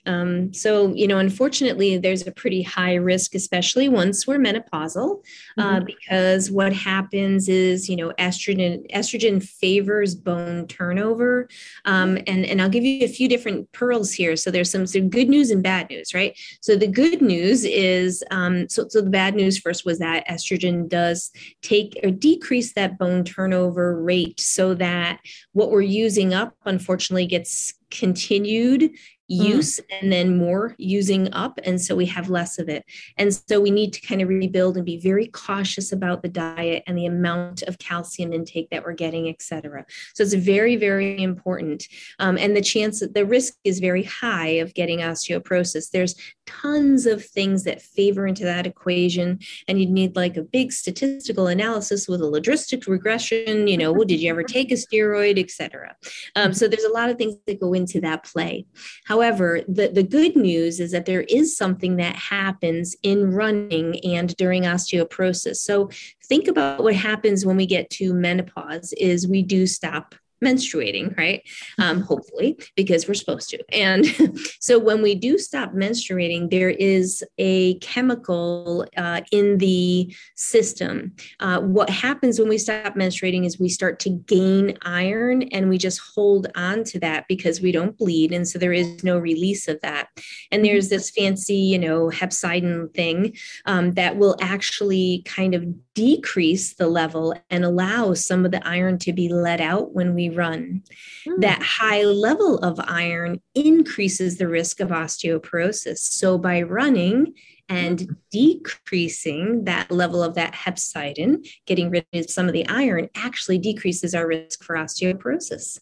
[0.08, 5.24] Um, so, you know, unfortunately, there's a pretty high risk, especially once we're menopausal,
[5.56, 5.86] uh, mm-hmm.
[5.86, 11.48] because what happens is, you know, estrogen estrogen favors bone turnover.
[11.86, 14.36] Um, and and I'll give you a few different pearls here.
[14.36, 16.36] So there's some, some good news and bad news, right?
[16.62, 20.90] So the good news is, um, so so the bad news first was that estrogen
[20.90, 21.30] does
[21.62, 25.20] take or decrease that bone turnover rate, so that
[25.54, 28.92] what we're using up, unfortunately, gets continued
[29.32, 29.46] Mm.
[29.46, 29.84] use mm.
[30.02, 32.84] and then more using up and so we have less of it.
[33.18, 36.84] And so we need to kind of rebuild and be very cautious about the diet
[36.88, 41.88] and the amount of calcium intake that we're getting etc so it's very very important.
[42.18, 45.92] Um, and the chance that the risk is very high of getting osteoporosis.
[45.92, 46.16] There's
[46.50, 51.46] tons of things that favor into that equation and you'd need like a big statistical
[51.46, 55.38] analysis with a logistic regression you know did you ever take a steroid?
[55.38, 55.96] etc
[56.36, 58.66] um, so there's a lot of things that go into that play
[59.06, 64.36] However, the, the good news is that there is something that happens in running and
[64.38, 65.58] during osteoporosis.
[65.58, 65.90] So
[66.26, 71.42] think about what happens when we get to menopause is we do stop menstruating, right?
[71.78, 73.64] Um, hopefully, because we're supposed to.
[73.72, 74.06] And
[74.60, 81.14] so when we do stop menstruating, there is a chemical uh, in the system.
[81.40, 85.78] Uh, what happens when we stop menstruating is we start to gain iron and we
[85.78, 88.32] just hold on to that because we don't bleed.
[88.32, 90.10] And so there is no release of that.
[90.52, 95.66] And there's this fancy, you know, hepcidin thing um, that will actually kind of
[96.00, 100.30] decrease the level and allow some of the iron to be let out when we
[100.30, 100.82] run.
[101.28, 101.42] Mm.
[101.42, 105.98] That high level of iron increases the risk of osteoporosis.
[105.98, 107.34] So by running,
[107.72, 108.14] and hmm.
[108.32, 114.16] decreasing that level of that hepcidin, getting rid of some of the iron, actually decreases
[114.16, 115.80] our risk for osteoporosis.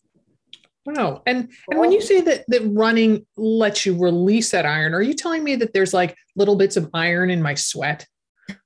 [0.86, 1.22] Wow.
[1.26, 5.14] And and when you say that that running lets you release that iron, are you
[5.14, 8.06] telling me that there's like little bits of iron in my sweat?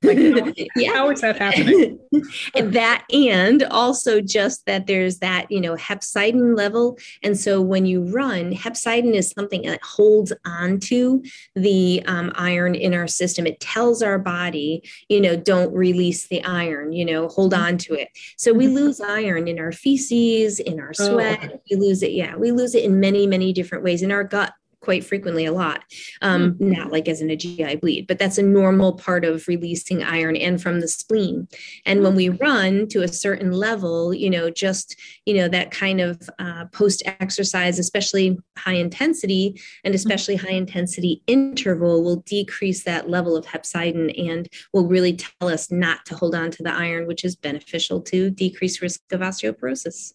[0.04, 0.94] Like, how, yeah.
[0.94, 2.00] how is that happening?
[2.56, 6.98] and that, and also just that there's that, you know, hepcidin level.
[7.24, 11.22] And so when you run, hepcidin is something that holds onto
[11.56, 13.46] the um, iron in our system.
[13.46, 17.94] It tells our body, you know, don't release the iron, you know, hold on to
[17.94, 18.10] it.
[18.38, 18.76] So we mm-hmm.
[18.76, 21.52] lose iron in our feces, in our sweat.
[21.54, 21.62] Oh.
[21.70, 22.12] We lose it.
[22.12, 22.36] Yeah.
[22.36, 25.84] We lose it in many, many different ways in our gut quite frequently a lot
[26.22, 26.72] um, mm-hmm.
[26.72, 30.36] not like as in a gi bleed but that's a normal part of releasing iron
[30.36, 31.48] and from the spleen.
[31.86, 36.02] And when we run to a certain level you know just you know that kind
[36.02, 43.10] of uh, post exercise especially high intensity and especially high intensity interval will decrease that
[43.10, 47.08] level of hepcidin and will really tell us not to hold on to the iron
[47.08, 50.13] which is beneficial to decrease risk of osteoporosis.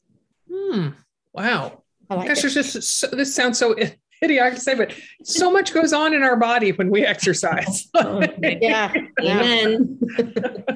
[0.51, 0.89] Hmm.
[1.33, 1.83] Wow.
[2.09, 3.75] Like Gosh, just this sounds so
[4.23, 7.89] idiotic to say, but so much goes on in our body when we exercise.
[7.95, 8.93] oh, yeah.
[9.21, 9.99] Amen.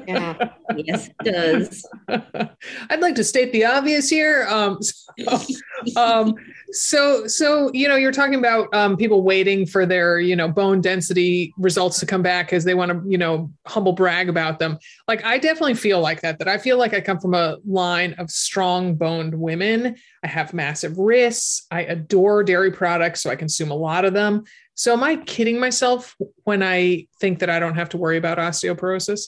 [0.06, 0.50] yeah.
[0.76, 1.86] Yes, it does.
[2.90, 4.46] I'd like to state the obvious here.
[4.48, 5.40] Um, so,
[5.96, 6.34] um,
[6.72, 10.80] so, so, you know, you're talking about um, people waiting for their, you know, bone
[10.80, 14.78] density results to come back because they want to, you know, humble brag about them.
[15.08, 18.14] Like, I definitely feel like that, that I feel like I come from a line
[18.14, 19.96] of strong boned women.
[20.22, 21.66] I have massive wrists.
[21.70, 24.44] I adore dairy products, so I consume a lot of them.
[24.74, 28.38] So, am I kidding myself when I think that I don't have to worry about
[28.38, 29.22] osteoporosis?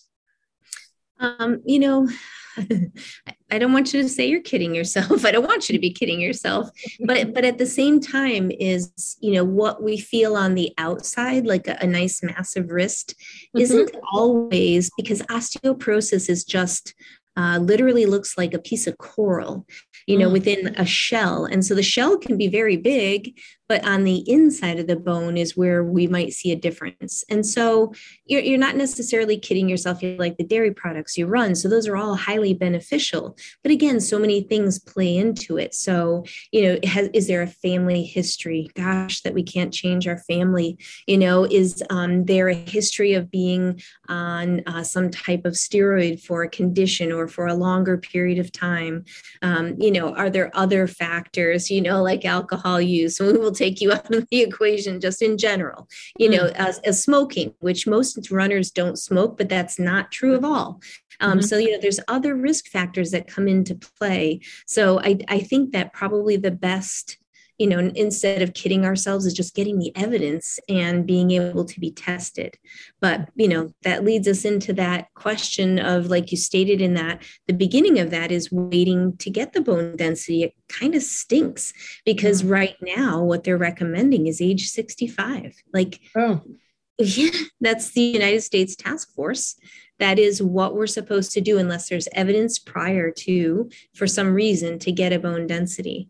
[1.18, 2.08] Um, you know,
[3.50, 5.24] I don't want you to say you're kidding yourself.
[5.26, 6.70] I don't want you to be kidding yourself.
[7.00, 11.46] But but at the same time is, you know, what we feel on the outside
[11.46, 13.60] like a, a nice massive wrist mm-hmm.
[13.60, 16.94] isn't always because osteoporosis is just
[17.36, 19.66] uh, literally looks like a piece of coral
[20.06, 20.32] you know, mm.
[20.32, 21.44] within a shell.
[21.44, 23.38] And so the shell can be very big,
[23.72, 27.24] but on the inside of the bone is where we might see a difference.
[27.30, 27.94] And so
[28.26, 30.02] you're, you're not necessarily kidding yourself.
[30.02, 31.54] You like the dairy products you run.
[31.54, 33.34] So those are all highly beneficial.
[33.62, 35.74] But again, so many things play into it.
[35.74, 38.68] So, you know, has, is there a family history?
[38.74, 40.76] Gosh, that we can't change our family.
[41.06, 43.80] You know, is um, there a history of being
[44.10, 48.52] on uh, some type of steroid for a condition or for a longer period of
[48.52, 49.06] time?
[49.40, 53.18] Um, you know, are there other factors, you know, like alcohol use?
[53.32, 56.52] We will take you out of the equation just in general, you know, mm.
[56.54, 60.80] as, as smoking, which most runners don't smoke, but that's not true of all.
[61.20, 61.46] Um, mm-hmm.
[61.46, 64.40] So, you know, there's other risk factors that come into play.
[64.66, 67.18] So I, I think that probably the best
[67.58, 71.80] you know, instead of kidding ourselves, is just getting the evidence and being able to
[71.80, 72.56] be tested.
[73.00, 77.22] But, you know, that leads us into that question of, like you stated in that,
[77.46, 80.42] the beginning of that is waiting to get the bone density.
[80.42, 81.72] It kind of stinks
[82.04, 82.52] because mm-hmm.
[82.52, 85.54] right now, what they're recommending is age 65.
[85.72, 86.40] Like, oh.
[86.98, 89.56] yeah, that's the United States Task Force
[90.02, 94.76] that is what we're supposed to do unless there's evidence prior to for some reason
[94.80, 96.08] to get a bone density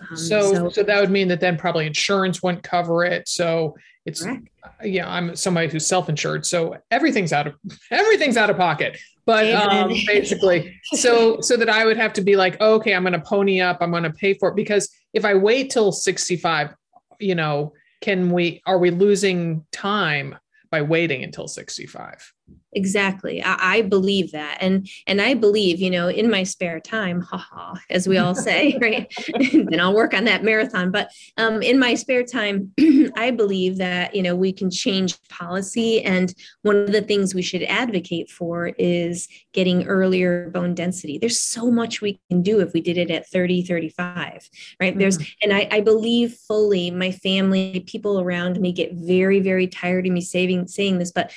[0.00, 3.28] um, so, so, so that would mean that then probably insurance wouldn't cover it.
[3.28, 3.76] So
[4.06, 4.48] it's correct.
[4.82, 7.54] yeah, I'm somebody who's self-insured, so everything's out of
[7.90, 8.98] everything's out of pocket.
[9.26, 13.02] But um, basically, so so that I would have to be like, oh, okay, I'm
[13.02, 15.92] going to pony up, I'm going to pay for it because if I wait till
[15.92, 16.74] 65,
[17.18, 20.36] you know, can we are we losing time
[20.70, 22.32] by waiting until 65?
[22.72, 23.42] Exactly.
[23.42, 24.58] I, I, believe that.
[24.60, 28.78] And and i believe you know in my spare time haha as we all say
[28.80, 29.12] right?
[29.52, 30.90] And i'll work on that marathon.
[30.90, 32.72] But um, in my spare time
[33.16, 36.02] i believe that you know we can change policy.
[36.02, 41.18] And one of the things we should advocate for is getting earlier bone density.
[41.18, 44.48] There's so much we can do if we did it at 30 35
[44.80, 44.92] right?
[44.92, 44.98] Mm-hmm.
[44.98, 50.06] there's and I, I believe fully my family people around me get very very tired
[50.06, 51.32] of me saving saying this but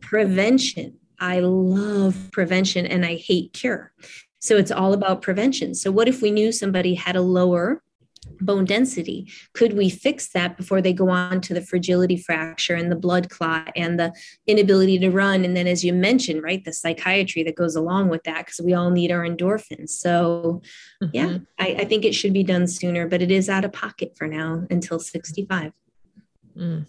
[0.00, 0.98] prevention prevention.
[1.18, 3.92] I love prevention and I hate cure.
[4.40, 5.74] So it's all about prevention.
[5.74, 7.82] So, what if we knew somebody had a lower
[8.40, 9.30] bone density.
[9.52, 13.30] Could we fix that before they go on to the fragility fracture and the blood
[13.30, 14.12] clot and the
[14.46, 15.44] inability to run?
[15.44, 18.74] And then, as you mentioned, right, the psychiatry that goes along with that, because we
[18.74, 19.90] all need our endorphins.
[19.90, 20.62] So,
[21.02, 21.10] mm-hmm.
[21.12, 24.16] yeah, I, I, think it should be done sooner, but it is out of pocket
[24.16, 25.72] for now until 65.
[26.56, 26.86] Mm.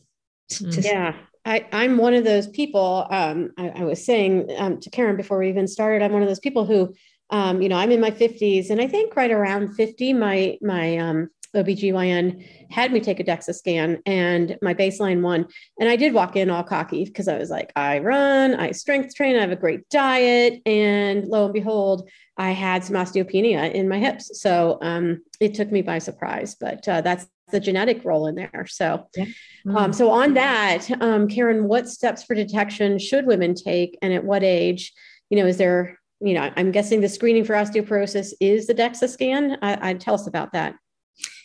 [0.51, 0.85] Mm.
[0.85, 1.15] Yeah.
[1.45, 3.05] I, I'm one of those people.
[3.09, 6.27] Um, I, I, was saying um, to Karen before we even started, I'm one of
[6.29, 6.93] those people who
[7.29, 10.97] um, you know, I'm in my 50s, and I think right around 50, my my
[10.97, 15.45] um, OBGYN had me take a DEXA scan and my baseline one.
[15.79, 19.15] And I did walk in all cocky because I was like, I run, I strength
[19.15, 20.61] train, I have a great diet.
[20.65, 24.41] And lo and behold, I had some osteopenia in my hips.
[24.41, 28.65] So um, it took me by surprise, but uh, that's the genetic role in there.
[28.67, 29.25] So, yeah.
[29.25, 29.77] mm-hmm.
[29.77, 34.25] um, so on that, um, Karen, what steps for detection should women take and at
[34.25, 34.91] what age?
[35.29, 39.09] You know, is there you know, I'm guessing the screening for osteoporosis is the DEXA
[39.09, 39.57] scan.
[39.61, 40.75] I, I tell us about that.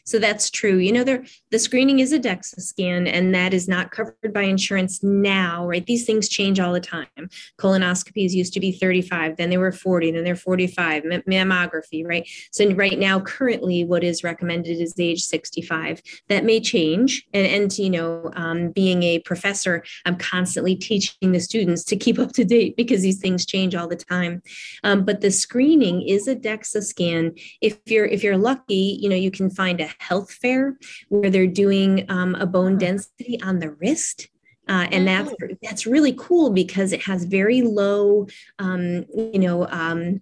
[0.08, 0.78] So that's true.
[0.78, 4.44] You know, there the screening is a DEXA scan, and that is not covered by
[4.44, 5.84] insurance now, right?
[5.84, 7.28] These things change all the time.
[7.60, 11.02] Colonoscopies used to be 35, then they were 40, then they're 45.
[11.02, 12.26] mammography, right?
[12.52, 16.00] So right now, currently, what is recommended is age 65.
[16.30, 21.40] That may change, and and you know, um, being a professor, I'm constantly teaching the
[21.40, 24.40] students to keep up to date because these things change all the time.
[24.84, 27.34] Um, but the screening is a DEXA scan.
[27.60, 30.78] If you're if you're lucky, you know, you can find a health fair
[31.08, 34.28] where they're doing um, a bone density on the wrist.
[34.68, 35.48] Uh, and that's oh.
[35.62, 38.26] that's really cool because it has very low,
[38.58, 40.20] um, you know, um,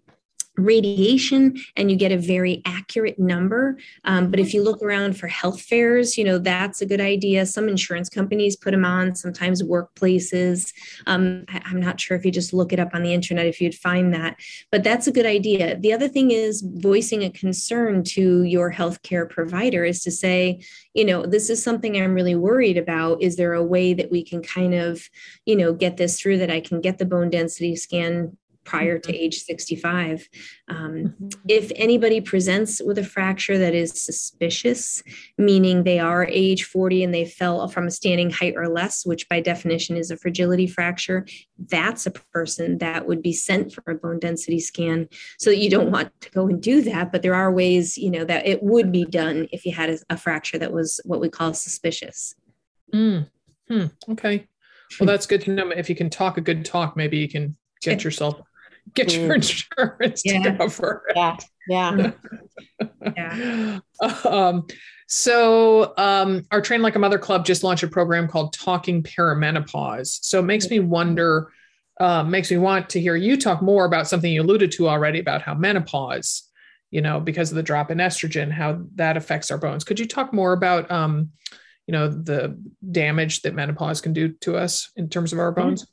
[0.56, 3.78] radiation and you get a very accurate number.
[4.04, 7.46] Um, but if you look around for health fairs you know that's a good idea.
[7.46, 10.72] Some insurance companies put them on sometimes workplaces.
[11.06, 13.60] Um, I, i'm not sure if you just look it up on the internet if
[13.60, 14.36] you'd find that
[14.70, 15.78] but that's a good idea.
[15.78, 20.60] The other thing is voicing a concern to your healthcare provider is to say
[20.94, 23.22] you know this is something i'm really worried about.
[23.22, 25.08] Is there a way that we can kind of
[25.44, 28.36] you know get this through that i can get the bone density scan
[28.66, 29.22] prior to mm-hmm.
[29.22, 30.28] age 65.
[30.68, 31.28] Um, mm-hmm.
[31.48, 35.02] if anybody presents with a fracture that is suspicious,
[35.38, 39.28] meaning they are age 40 and they fell from a standing height or less, which
[39.28, 41.26] by definition is a fragility fracture,
[41.68, 45.08] that's a person that would be sent for a bone density scan.
[45.38, 48.10] So that you don't want to go and do that, but there are ways, you
[48.10, 51.20] know, that it would be done if you had a, a fracture that was what
[51.20, 52.34] we call suspicious.
[52.92, 53.28] Mm.
[53.68, 53.86] Hmm.
[54.10, 54.46] Okay.
[55.00, 55.70] Well, that's good to know.
[55.70, 58.40] If you can talk a good talk, maybe you can get yourself
[58.94, 59.34] get your mm.
[59.36, 60.42] insurance yeah.
[60.42, 61.16] to cover it.
[61.16, 61.36] Yeah.
[61.68, 62.10] Yeah.
[63.16, 63.78] yeah.
[64.24, 64.66] Um,
[65.08, 70.18] so um, our Train Like a Mother Club just launched a program called Talking Perimenopause.
[70.22, 71.52] So it makes me wonder,
[72.00, 75.20] uh, makes me want to hear you talk more about something you alluded to already
[75.20, 76.50] about how menopause,
[76.90, 79.84] you know, because of the drop in estrogen, how that affects our bones.
[79.84, 81.30] Could you talk more about, um,
[81.86, 82.60] you know, the
[82.90, 85.68] damage that menopause can do to us in terms of our mm-hmm.
[85.68, 85.86] bones?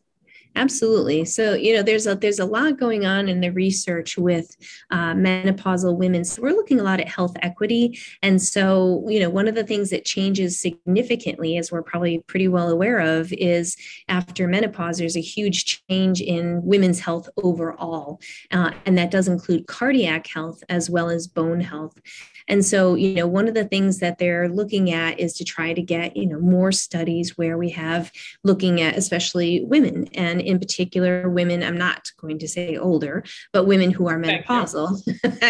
[0.55, 1.25] Absolutely.
[1.25, 4.55] So you know, there's a there's a lot going on in the research with
[4.91, 6.23] uh, menopausal women.
[6.23, 9.63] So we're looking a lot at health equity, and so you know, one of the
[9.63, 13.75] things that changes significantly, as we're probably pretty well aware of, is
[14.09, 19.65] after menopause, there's a huge change in women's health overall, uh, and that does include
[19.65, 21.99] cardiac health as well as bone health.
[22.47, 25.73] And so, you know, one of the things that they're looking at is to try
[25.73, 28.11] to get, you know, more studies where we have
[28.43, 33.65] looking at especially women and in particular women, I'm not going to say older, but
[33.65, 35.01] women who are menopausal.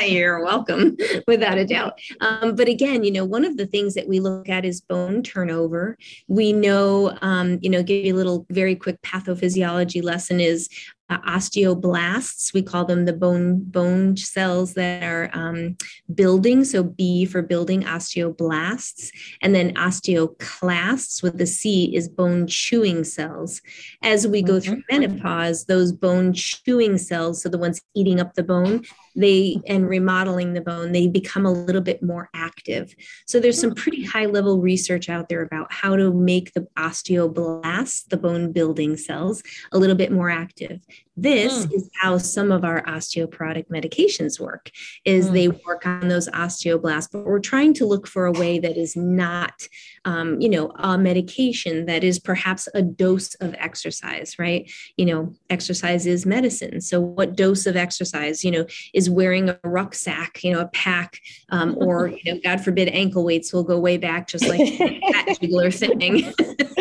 [0.08, 2.00] You're welcome, without a doubt.
[2.22, 5.24] Um, but again, you know, one of the things that we look at is bone
[5.24, 5.98] turnover.
[6.28, 10.70] We know, um, you know, give you a little very quick pathophysiology lesson is
[11.14, 12.53] uh, osteoblasts.
[12.53, 15.78] We call them the bone bone cells that are um,
[16.14, 16.64] building.
[16.64, 19.11] So B for building osteoblasts,
[19.41, 23.61] and then osteoclasts with the C is bone chewing cells.
[24.01, 25.01] As we go through mm-hmm.
[25.01, 28.84] menopause, those bone chewing cells, so the ones eating up the bone,
[29.16, 29.61] they mm-hmm.
[29.68, 32.95] and remodeling the bone they become a little bit more active.
[33.26, 34.18] So there's some pretty mm-hmm.
[34.18, 39.43] high level research out there about how to make the osteoblasts the bone building cells
[39.72, 40.80] a little bit more active
[41.16, 41.74] this mm.
[41.74, 44.72] is how some of our osteoporotic medications work
[45.05, 45.34] is mm.
[45.34, 48.95] they work on those osteoblasts but we're trying to look for a way that is
[48.95, 49.68] not
[50.05, 55.34] um, you know a medication that is perhaps a dose of exercise right you know
[55.49, 60.51] exercise is medicine so what dose of exercise you know is wearing a rucksack you
[60.51, 64.28] know a pack um, or you know god forbid ankle weights will go way back
[64.28, 66.34] just like that jiggler thing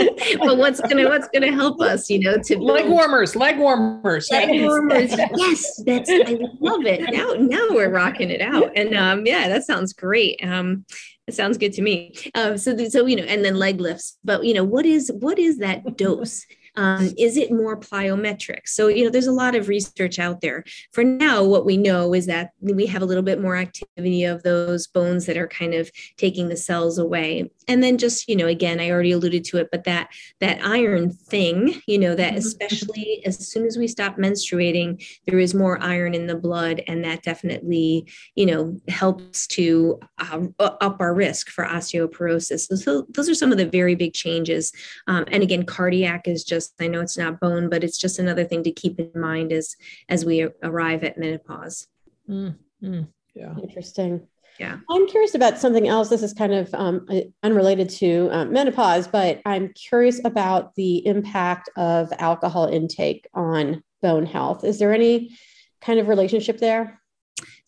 [0.38, 4.28] but what's gonna what's gonna help us, you know, to leg warmers, leg warmers.
[4.30, 5.10] Leg warmers.
[5.36, 7.00] yes, that's I love it.
[7.12, 8.70] Now now we're rocking it out.
[8.76, 10.42] And um yeah, that sounds great.
[10.42, 10.84] Um
[11.28, 12.14] it sounds good to me.
[12.34, 14.18] Um, so, so you know, and then leg lifts.
[14.24, 16.44] But you know, what is what is that dose?
[16.74, 18.60] Um, is it more plyometric?
[18.66, 20.64] So, you know, there's a lot of research out there.
[20.92, 24.42] For now, what we know is that we have a little bit more activity of
[24.42, 27.50] those bones that are kind of taking the cells away.
[27.72, 30.08] And then just, you know, again, I already alluded to it, but that
[30.40, 32.38] that iron thing, you know, that mm-hmm.
[32.38, 37.04] especially as soon as we stop menstruating, there is more iron in the blood, and
[37.04, 42.68] that definitely, you know, helps to uh, up our risk for osteoporosis.
[42.68, 44.72] So, so, those are some of the very big changes.
[45.06, 48.18] Um, and again, cardiac is just just i know it's not bone but it's just
[48.18, 49.76] another thing to keep in mind as
[50.08, 51.88] as we arrive at menopause
[52.28, 53.06] mm, mm.
[53.34, 54.26] yeah interesting
[54.62, 54.78] yeah.
[54.88, 56.08] I'm curious about something else.
[56.08, 57.06] This is kind of um,
[57.42, 64.26] unrelated to um, menopause but i'm curious about the impact of alcohol intake on bone
[64.26, 64.64] health.
[64.64, 65.36] Is there any
[65.80, 67.00] kind of relationship there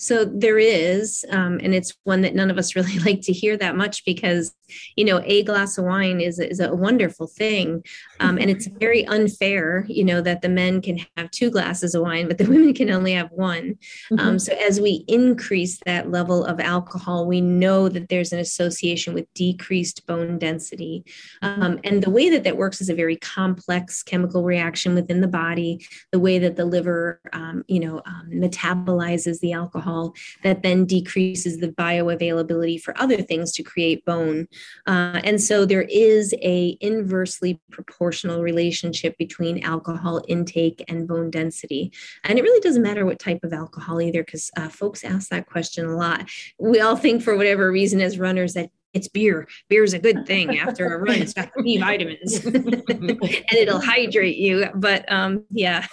[0.05, 3.57] so there is, um, and it's one that none of us really like to hear
[3.57, 4.55] that much because,
[4.96, 7.82] you know, a glass of wine is, is a wonderful thing.
[8.20, 12.02] Um, and it's very unfair, you know, that the men can have two glasses of
[12.02, 13.78] wine, but the women can only have one.
[14.12, 14.38] Um, mm-hmm.
[14.38, 19.32] So as we increase that level of alcohol, we know that there's an association with
[19.32, 21.05] decreased bone density.
[21.40, 25.28] Um, and the way that that works is a very complex chemical reaction within the
[25.28, 30.84] body, the way that the liver, um, you know, metabolizes the alcohol alcohol that then
[30.84, 34.47] decreases the bioavailability for other things to create bone.
[34.86, 41.92] Uh, and so there is a inversely proportional relationship between alcohol intake and bone density.
[42.24, 45.47] And it really doesn't matter what type of alcohol either, because uh, folks ask that
[45.47, 46.28] question a lot.
[46.59, 49.49] We all think for whatever reason as runners that it's beer.
[49.68, 51.16] Beer is a good thing after a run.
[51.16, 54.68] It's got B vitamins and it'll hydrate you.
[54.72, 55.86] But um, yeah,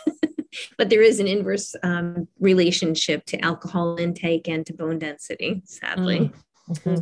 [0.78, 6.20] but there is an inverse um, relationship to alcohol intake and to bone density, sadly.
[6.20, 6.42] Mm-hmm.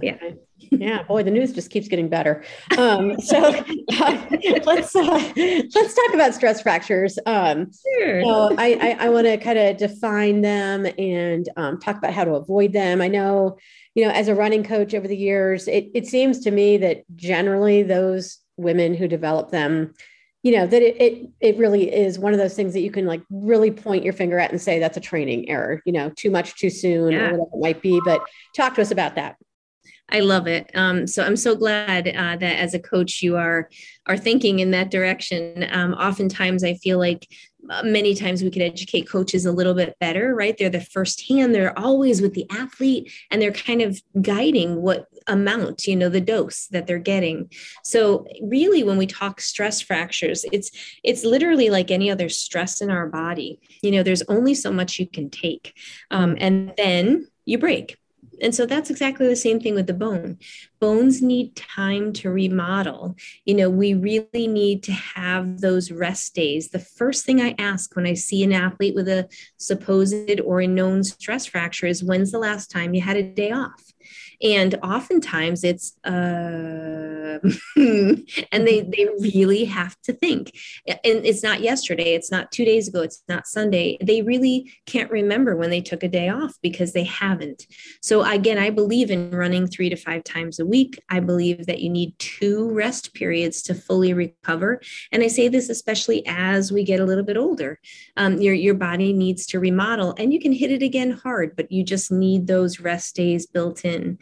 [0.02, 0.18] Yeah.
[0.72, 2.43] yeah, boy, the news just keeps getting better.
[2.78, 3.38] Um, so
[4.00, 4.28] uh,
[4.66, 7.20] let's uh, let's talk about stress fractures.
[7.26, 8.24] Um, sure.
[8.24, 12.24] So I I, I want to kind of define them and um, talk about how
[12.24, 13.02] to avoid them.
[13.02, 13.58] I know,
[13.95, 17.04] you know, as a running coach over the years, it it seems to me that
[17.16, 19.93] generally those women who develop them
[20.44, 23.06] you know that it, it it really is one of those things that you can
[23.06, 26.32] like really point your finger at and say that's a training error you know too
[26.32, 27.20] much too soon yeah.
[27.20, 28.22] or whatever it might be but
[28.56, 29.36] talk to us about that
[30.12, 30.72] I love it.
[30.74, 33.70] Um, so I'm so glad uh, that as a coach you are
[34.08, 35.68] are thinking in that direction.
[35.70, 37.28] Um, oftentimes, I feel like
[37.70, 40.56] uh, many times we could educate coaches a little bit better, right?
[40.58, 45.08] They're the first hand, they're always with the athlete and they're kind of guiding what
[45.30, 47.50] amount, you know, the dose that they're getting.
[47.84, 50.72] So really when we talk stress fractures, it's
[51.04, 53.60] it's literally like any other stress in our body.
[53.82, 55.74] You know, there's only so much you can take.
[56.12, 57.98] Um, and then you break
[58.42, 60.38] and so that's exactly the same thing with the bone.
[60.80, 63.16] Bones need time to remodel.
[63.46, 66.70] You know, we really need to have those rest days.
[66.70, 69.28] The first thing I ask when I see an athlete with a
[69.58, 73.52] supposed or a known stress fracture is when's the last time you had a day
[73.52, 73.84] off?
[74.42, 77.40] And oftentimes it's uh,
[77.76, 80.58] and they they really have to think.
[80.88, 83.98] And it's not yesterday it's not two days ago it's not sunday.
[84.02, 87.68] They really can't remember when they took a day off because they haven't.
[88.02, 91.02] So again i believe in running three to five times a week.
[91.10, 94.82] I believe that you need two rest periods to fully recover.
[95.12, 97.80] And i say this especially as we get a little bit older.
[98.16, 101.72] Um, your your body needs to remodel and you can hit it again hard but
[101.72, 104.18] you just need those rest days built in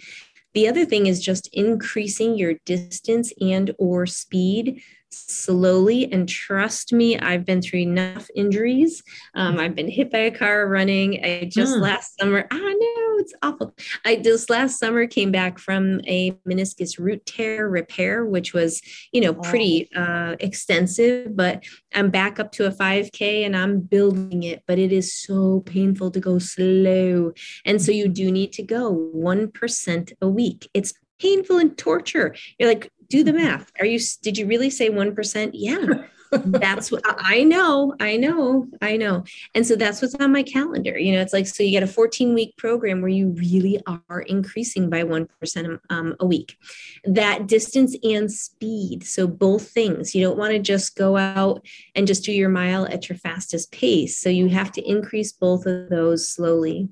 [0.57, 4.81] the other thing is just increasing your distance and or speed
[5.11, 9.03] slowly and trust me i've been through enough injuries.
[9.35, 11.23] Um, i've been hit by a car running.
[11.23, 11.81] I just mm.
[11.81, 13.73] last summer i know it's awful.
[14.05, 18.81] I just last summer came back from a meniscus root tear repair which was
[19.11, 21.63] you know pretty uh, extensive but
[21.95, 26.11] i'm back up to a 5k and i'm building it but it is so painful
[26.11, 27.33] to go slow.
[27.65, 30.69] And so you do need to go 1% a week.
[30.73, 32.35] It's painful and torture.
[32.59, 33.71] You're like, do the math.
[33.79, 35.51] Are you, did you really say 1%?
[35.53, 36.05] Yeah.
[36.31, 37.95] that's what I know.
[37.99, 38.67] I know.
[38.81, 39.23] I know.
[39.55, 40.97] And so that's what's on my calendar.
[40.97, 44.21] You know, it's like, so you get a 14 week program where you really are
[44.21, 46.57] increasing by 1% um, a week.
[47.05, 49.05] That distance and speed.
[49.05, 50.13] So both things.
[50.13, 53.71] You don't want to just go out and just do your mile at your fastest
[53.71, 54.17] pace.
[54.17, 56.89] So you have to increase both of those slowly.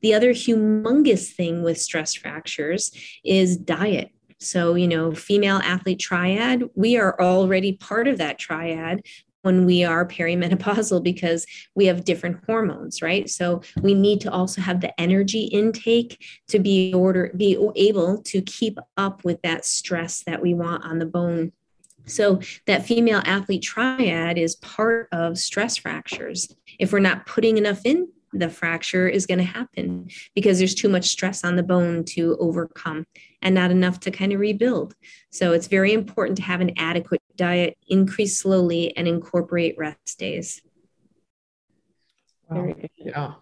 [0.00, 2.90] The other humongous thing with stress fractures
[3.22, 9.02] is diet So, you know, female athlete triad, we are already part of that triad
[9.42, 13.28] when we are perimenopausal because we have different hormones right?
[13.28, 18.42] So we need to also have the energy intake to be order be able to
[18.42, 21.52] keep up with that stress that we want on the bone.
[22.06, 26.54] So that female athlete triad is part of stress fractures.
[26.78, 30.88] If we're not putting enough in the fracture is going to happen because there's too
[30.88, 33.04] much stress on the bone to overcome
[33.42, 34.94] and not enough to kind of rebuild.
[35.30, 40.62] So it's very important to have an adequate diet, increase slowly, and incorporate rest days.
[42.48, 42.74] Wow.
[42.96, 43.32] Yeah.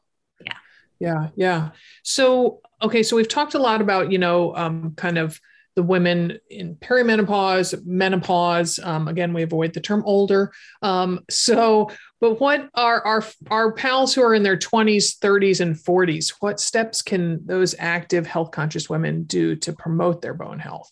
[0.41, 0.53] Yeah.
[1.01, 1.28] Yeah.
[1.36, 1.70] Yeah.
[2.03, 3.03] So, okay.
[3.03, 5.41] So we've talked a lot about, you know, um, kind of
[5.79, 8.81] the women in perimenopause, menopause.
[8.83, 10.51] Um, again, we avoid the term older.
[10.83, 15.76] Um, so, but what are our our pals who are in their 20s, 30s, and
[15.76, 16.35] 40s?
[16.41, 20.91] What steps can those active, health conscious women do to promote their bone health?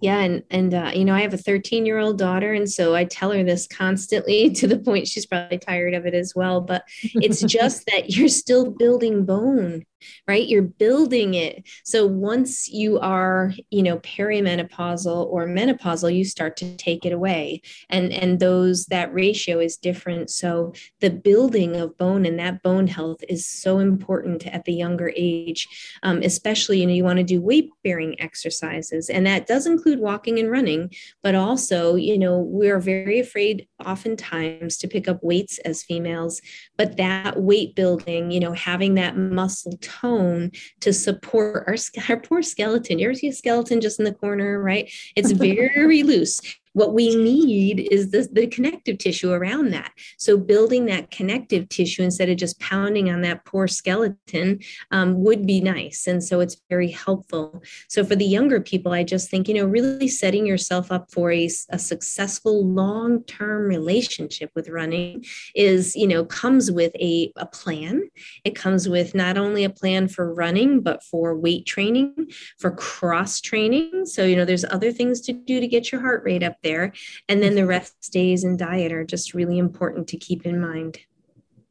[0.00, 2.92] yeah and and uh, you know i have a 13 year old daughter and so
[2.92, 6.60] i tell her this constantly to the point she's probably tired of it as well
[6.60, 6.82] but
[7.14, 9.84] it's just that you're still building bone
[10.26, 10.46] right?
[10.46, 11.64] You're building it.
[11.84, 17.62] So once you are you know perimenopausal or menopausal you start to take it away.
[17.88, 20.30] And and those that ratio is different.
[20.30, 25.12] So the building of bone and that bone health is so important at the younger
[25.16, 25.68] age
[26.02, 29.08] um, especially you know you want to do weight bearing exercises.
[29.08, 30.90] And that does include walking and running
[31.22, 36.40] but also you know we're very afraid oftentimes to pick up weights as females
[36.76, 41.76] but that weight building you know having that muscle tone to support our,
[42.08, 42.98] our poor skeleton.
[42.98, 44.90] You ever see a skeleton just in the corner right?
[45.16, 46.40] It's very loose
[46.72, 49.92] what we need is the, the connective tissue around that.
[50.18, 54.60] So, building that connective tissue instead of just pounding on that poor skeleton
[54.90, 56.06] um, would be nice.
[56.06, 57.62] And so, it's very helpful.
[57.88, 61.30] So, for the younger people, I just think, you know, really setting yourself up for
[61.30, 67.46] a, a successful long term relationship with running is, you know, comes with a, a
[67.46, 68.08] plan.
[68.44, 73.40] It comes with not only a plan for running, but for weight training, for cross
[73.40, 74.06] training.
[74.06, 76.92] So, you know, there's other things to do to get your heart rate up there.
[77.28, 80.98] And then the rest days and diet are just really important to keep in mind.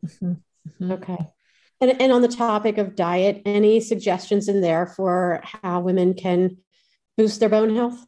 [0.06, 0.34] Mm-hmm.
[0.68, 0.92] Mm-hmm.
[0.92, 1.18] Okay.
[1.80, 6.58] And, and on the topic of diet, any suggestions in there for how women can
[7.18, 8.06] boost their bone health?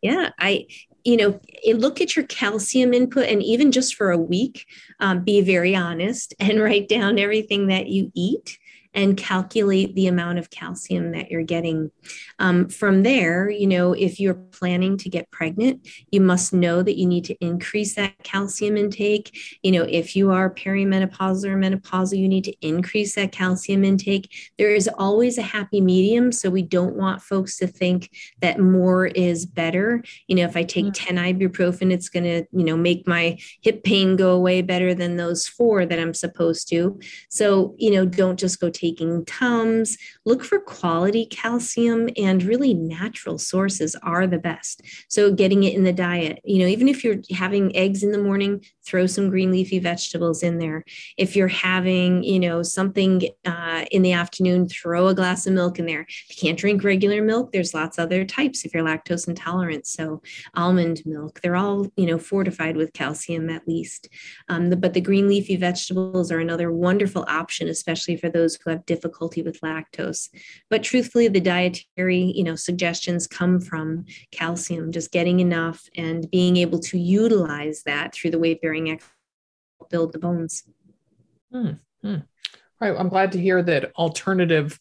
[0.00, 0.66] Yeah, I,
[1.02, 1.40] you know,
[1.74, 4.66] look at your calcium input and even just for a week,
[5.00, 8.58] um, be very honest and write down everything that you eat
[8.94, 11.90] and calculate the amount of calcium that you're getting.
[12.38, 16.96] Um, from there, you know, if you're planning to get pregnant, you must know that
[16.96, 19.36] you need to increase that calcium intake.
[19.62, 24.32] You know, if you are perimenopausal or menopausal, you need to increase that calcium intake.
[24.58, 26.32] There is always a happy medium.
[26.32, 28.10] So we don't want folks to think
[28.40, 30.02] that more is better.
[30.26, 31.16] You know, if I take mm-hmm.
[31.16, 35.16] 10 ibuprofen, it's going to, you know, make my hip pain go away better than
[35.16, 36.98] those four that I'm supposed to.
[37.28, 39.98] So, you know, don't just go taking Tums.
[40.24, 44.82] Look for quality calcium and really natural sources are the best.
[45.08, 48.22] So getting it in the diet, you know, even if you're having eggs in the
[48.22, 50.82] morning, throw some green leafy vegetables in there.
[51.16, 55.78] If you're having, you know, something uh, in the afternoon, throw a glass of milk
[55.78, 56.06] in there.
[56.08, 59.86] If you can't drink regular milk, there's lots of other types if you're lactose intolerant.
[59.86, 60.22] So
[60.54, 64.08] almond milk, they're all, you know, fortified with calcium at least.
[64.48, 68.70] Um, the, but the green leafy vegetables are another wonderful option, especially for those who
[68.70, 70.28] have difficulty with lactose.
[70.70, 76.56] But truthfully, the dietary, you know, suggestions come from calcium, just getting enough and being
[76.56, 79.14] able to utilize that through the weight bearing exercise
[79.90, 80.64] build the bones.
[81.52, 81.72] Hmm,
[82.02, 82.16] hmm.
[82.80, 82.94] Right.
[82.96, 84.78] I'm glad to hear that alternative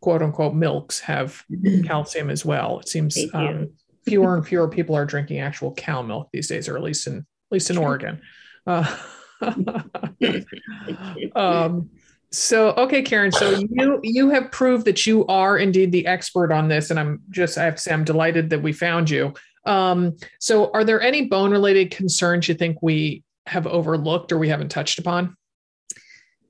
[0.00, 1.44] quote unquote milks have
[1.84, 2.80] calcium as well.
[2.80, 3.70] It seems um,
[4.04, 7.18] fewer and fewer people are drinking actual cow milk these days, or at least in
[7.18, 8.20] at least in Oregon.
[8.66, 8.96] Uh,
[11.34, 11.90] um,
[12.30, 13.32] so okay, Karen.
[13.32, 17.22] So you you have proved that you are indeed the expert on this, and I'm
[17.30, 19.34] just I have to say I'm delighted that we found you.
[19.66, 24.48] Um, so are there any bone related concerns you think we have overlooked or we
[24.48, 25.36] haven't touched upon?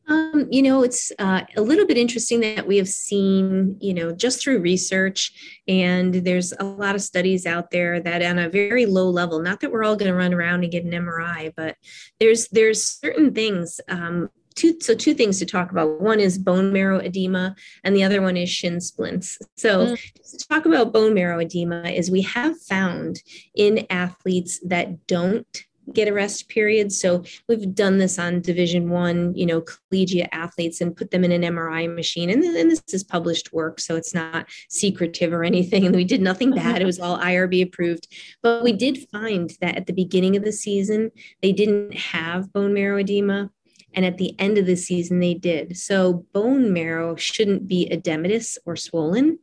[0.08, 4.10] Um, you know, it's uh, a little bit interesting that we have seen, you know,
[4.10, 8.86] just through research, and there's a lot of studies out there that on a very
[8.86, 11.76] low level, not that we're all going to run around and get an MRI, but
[12.18, 16.72] there's there's certain things um, two so two things to talk about one is bone
[16.72, 20.12] marrow edema and the other one is shin splints so mm.
[20.12, 23.22] to talk about bone marrow edema is we have found
[23.54, 26.92] in athletes that don't get a rest period.
[26.92, 31.32] So we've done this on Division One, you know, collegiate athletes and put them in
[31.32, 32.30] an MRI machine.
[32.30, 35.86] And, and this is published work, so it's not secretive or anything.
[35.86, 36.82] And we did nothing bad.
[36.82, 38.08] It was all IRB approved.
[38.42, 41.10] But we did find that at the beginning of the season,
[41.42, 43.50] they didn't have bone marrow edema.
[43.94, 45.76] And at the end of the season, they did.
[45.76, 49.38] So bone marrow shouldn't be edematous or swollen.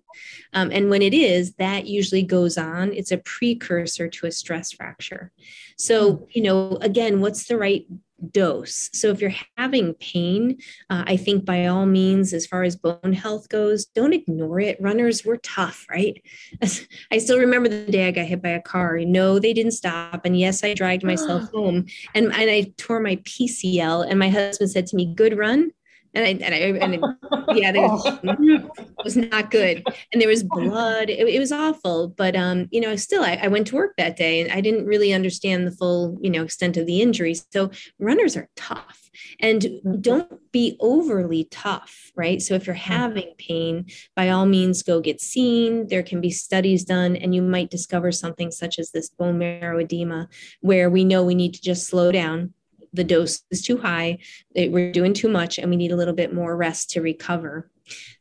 [0.54, 2.94] Um, and when it is, that usually goes on.
[2.94, 5.32] It's a precursor to a stress fracture.
[5.78, 6.24] So, hmm.
[6.32, 7.86] you know, again, what's the right
[8.32, 8.90] dose.
[8.94, 10.58] So if you're having pain,
[10.90, 14.82] uh, I think by all means, as far as bone health goes, don't ignore it.
[14.82, 16.22] Runners were tough, right?
[17.12, 19.00] I still remember the day I got hit by a car.
[19.00, 20.26] No, they didn't stop.
[20.26, 24.08] And yes, I dragged myself home and, and I tore my PCL.
[24.10, 25.72] And my husband said to me, good run
[26.14, 27.02] and I and I and it,
[27.56, 31.10] yeah, there was, it was not good, and there was blood.
[31.10, 34.16] It, it was awful, but um, you know, still, I, I, went to work that
[34.16, 37.36] day, and I didn't really understand the full, you know, extent of the injury.
[37.52, 40.02] So runners are tough, and mm-hmm.
[40.02, 42.42] don't be overly tough, right?
[42.42, 42.94] So if you're mm-hmm.
[42.94, 43.86] having pain,
[44.16, 45.88] by all means, go get seen.
[45.88, 49.80] There can be studies done, and you might discover something such as this bone marrow
[49.80, 50.30] edema,
[50.62, 52.54] where we know we need to just slow down
[52.98, 54.18] the dose is too high,
[54.54, 57.72] we're doing too much, and we need a little bit more rest to recover.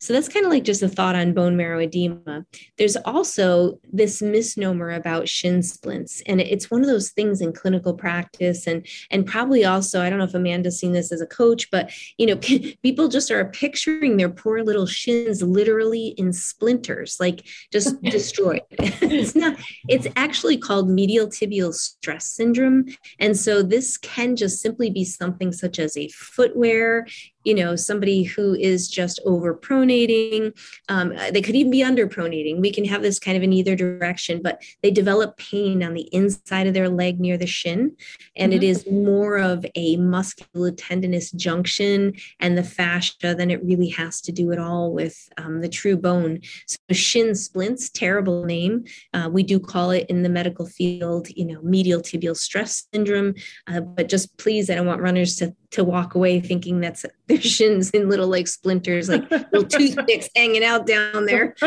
[0.01, 2.45] So that's kind of like just a thought on bone marrow edema.
[2.79, 7.95] There's also this misnomer about shin splints, and it's one of those things in clinical
[7.95, 11.71] practice, and and probably also I don't know if Amanda's seen this as a coach,
[11.71, 12.37] but you know
[12.83, 18.63] people just are picturing their poor little shins literally in splinters, like just destroyed.
[18.71, 19.57] it's not.
[19.89, 22.87] It's actually called medial tibial stress syndrome,
[23.19, 27.07] and so this can just simply be something such as a footwear
[27.47, 30.53] you know somebody who is just over pronating
[30.89, 33.77] um, they could even be under pronating we can have this kind of in either
[33.77, 37.97] direction but they develop pain on the inside of their leg near the shin
[38.37, 38.63] and mm-hmm.
[38.63, 44.33] it is more of a musculotendinous junction and the fascia than it really has to
[44.33, 46.41] do at all with um, the true bone.
[46.67, 48.85] So shin splints terrible name.
[49.15, 53.35] Uh, we do call it in the medical field you know medial tibial stress syndrome.
[53.67, 57.41] Uh, but just please i don't want runners to to walk away thinking that's their
[57.41, 61.55] shins in little like splinters, like little toothpicks hanging out down there.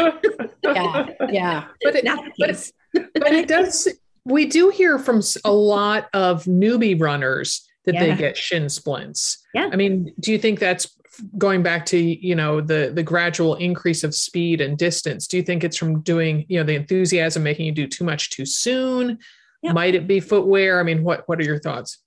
[0.64, 1.66] yeah, yeah.
[1.84, 2.06] But it,
[2.38, 2.72] but, it,
[3.14, 3.88] but it does.
[4.26, 8.06] We do hear from a lot of newbie runners that yeah.
[8.06, 9.44] they get shin splints.
[9.54, 9.70] Yeah.
[9.72, 10.96] I mean, do you think that's
[11.38, 15.28] going back to you know the the gradual increase of speed and distance?
[15.28, 18.30] Do you think it's from doing you know the enthusiasm making you do too much
[18.30, 19.20] too soon?
[19.62, 19.74] Yeah.
[19.74, 20.80] Might it be footwear?
[20.80, 21.98] I mean, what what are your thoughts?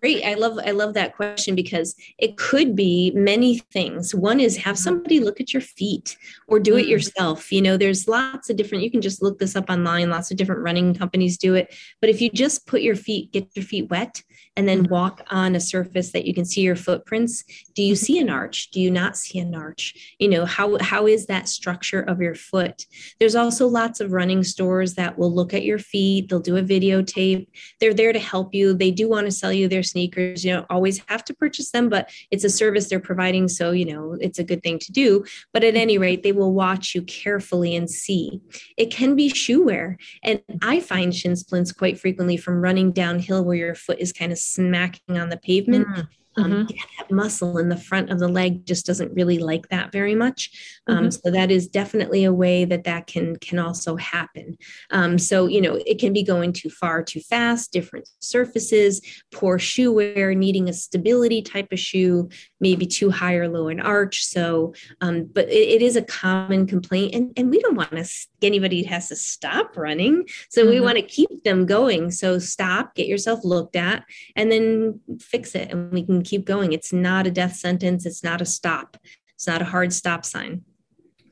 [0.00, 0.24] Great.
[0.24, 4.14] I love I love that question because it could be many things.
[4.14, 6.16] One is have somebody look at your feet
[6.48, 6.88] or do it mm.
[6.88, 7.52] yourself.
[7.52, 10.10] You know, there's lots of different you can just look this up online.
[10.10, 11.74] Lots of different running companies do it.
[12.00, 14.22] But if you just put your feet get your feet wet
[14.56, 14.92] and then mm-hmm.
[14.92, 17.44] walk on a surface that you can see your footprints,
[17.74, 18.70] do you see an arch?
[18.70, 20.14] Do you not see an arch?
[20.18, 22.86] You know, how how is that structure of your foot?
[23.18, 26.28] There's also lots of running stores that will look at your feet.
[26.28, 27.46] They'll do a videotape.
[27.80, 28.74] They're there to help you.
[28.74, 30.44] They do want to sell you their sneakers.
[30.44, 33.48] You don't always have to purchase them, but it's a service they're providing.
[33.48, 35.24] So, you know, it's a good thing to do.
[35.52, 38.40] But at any rate, they will watch you carefully and see.
[38.76, 39.96] It can be shoe wear.
[40.22, 44.32] And I find shin splints quite frequently from running downhill where your foot is kind
[44.32, 45.86] of smacking on the pavement.
[45.86, 46.08] Mm.
[46.36, 46.76] Um, mm-hmm.
[46.98, 50.50] that muscle in the front of the leg just doesn't really like that very much.
[50.86, 51.10] Um, mm-hmm.
[51.10, 54.56] So that is definitely a way that that can can also happen.
[54.90, 59.00] Um, so you know it can be going too far, too fast, different surfaces,
[59.32, 62.28] poor shoe wear, needing a stability type of shoe,
[62.60, 64.24] maybe too high or low an arch.
[64.24, 68.08] So, um, but it, it is a common complaint, and and we don't want to
[68.42, 70.26] anybody has to stop running.
[70.48, 70.70] So mm-hmm.
[70.70, 72.10] we want to keep them going.
[72.10, 74.04] So stop, get yourself looked at,
[74.36, 76.72] and then fix it, and we can keep going.
[76.72, 78.06] It's not a death sentence.
[78.06, 78.96] It's not a stop.
[79.34, 80.62] It's not a hard stop sign.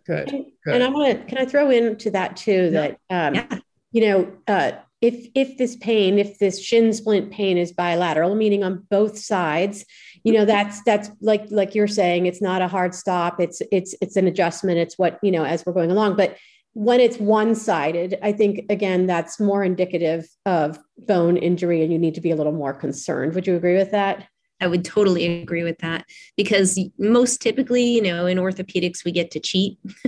[0.07, 0.33] Good.
[0.33, 0.75] And, Good.
[0.75, 3.59] and I want to, can I throw into that too, that, um, yeah.
[3.93, 8.65] you know, uh, if, if this pain, if this shin splint pain is bilateral, meaning
[8.65, 9.85] on both sides,
[10.25, 13.41] you know, that's, that's like, like you're saying, it's not a hard stop.
[13.41, 14.79] It's, it's, it's an adjustment.
[14.79, 16.37] It's what, you know, as we're going along, but
[16.73, 21.99] when it's one sided, I think again that's more indicative of bone injury, and you
[21.99, 23.35] need to be a little more concerned.
[23.35, 24.29] Would you agree with that?
[24.61, 26.05] I would totally agree with that
[26.37, 29.79] because most typically, you know, in orthopedics, we get to cheat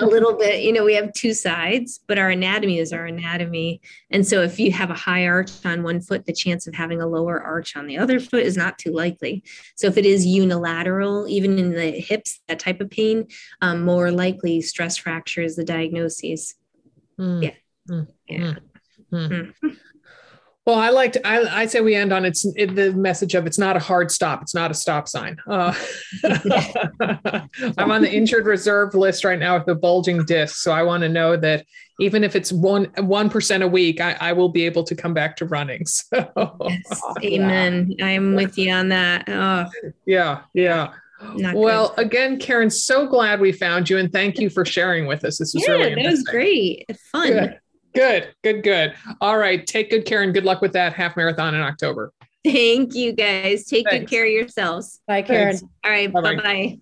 [0.00, 0.62] a little bit.
[0.62, 3.80] You know, we have two sides, but our anatomy is our anatomy.
[4.10, 7.00] And so if you have a high arch on one foot, the chance of having
[7.00, 9.44] a lower arch on the other foot is not too likely.
[9.76, 13.28] So if it is unilateral, even in the hips, that type of pain,
[13.60, 16.54] um, more likely stress fracture is the diagnosis.
[17.18, 17.42] Mm.
[17.42, 17.54] Yeah.
[17.88, 18.06] Mm.
[18.28, 18.54] Yeah.
[19.12, 19.52] Mm.
[20.66, 23.46] Well, I like to, I, I say we end on it's it, the message of
[23.46, 24.42] it's not a hard stop.
[24.42, 25.36] It's not a stop sign.
[25.46, 25.72] Uh,
[27.78, 30.56] I'm on the injured reserve list right now with the bulging disc.
[30.56, 31.64] So I want to know that
[32.00, 35.36] even if it's one, 1% a week, I, I will be able to come back
[35.36, 35.84] to running.
[35.96, 37.94] So yes, amen.
[37.98, 38.06] Yeah.
[38.06, 39.28] I'm with you on that.
[39.28, 39.66] Oh.
[40.04, 40.42] Yeah.
[40.52, 40.94] Yeah.
[41.36, 42.06] Not well, good.
[42.06, 45.38] again, Karen, so glad we found you and thank you for sharing with us.
[45.38, 46.86] This was yeah, really that was great.
[47.12, 47.28] Fun.
[47.28, 47.60] Good.
[47.96, 48.94] Good, good, good.
[49.22, 49.66] All right.
[49.66, 52.12] Take good care and good luck with that half marathon in October.
[52.44, 53.64] Thank you guys.
[53.64, 54.00] Take Thanks.
[54.00, 55.00] good care of yourselves.
[55.08, 55.56] Bye, Karen.
[55.56, 55.62] Thanks.
[55.82, 56.12] All right.
[56.12, 56.78] Bye bye.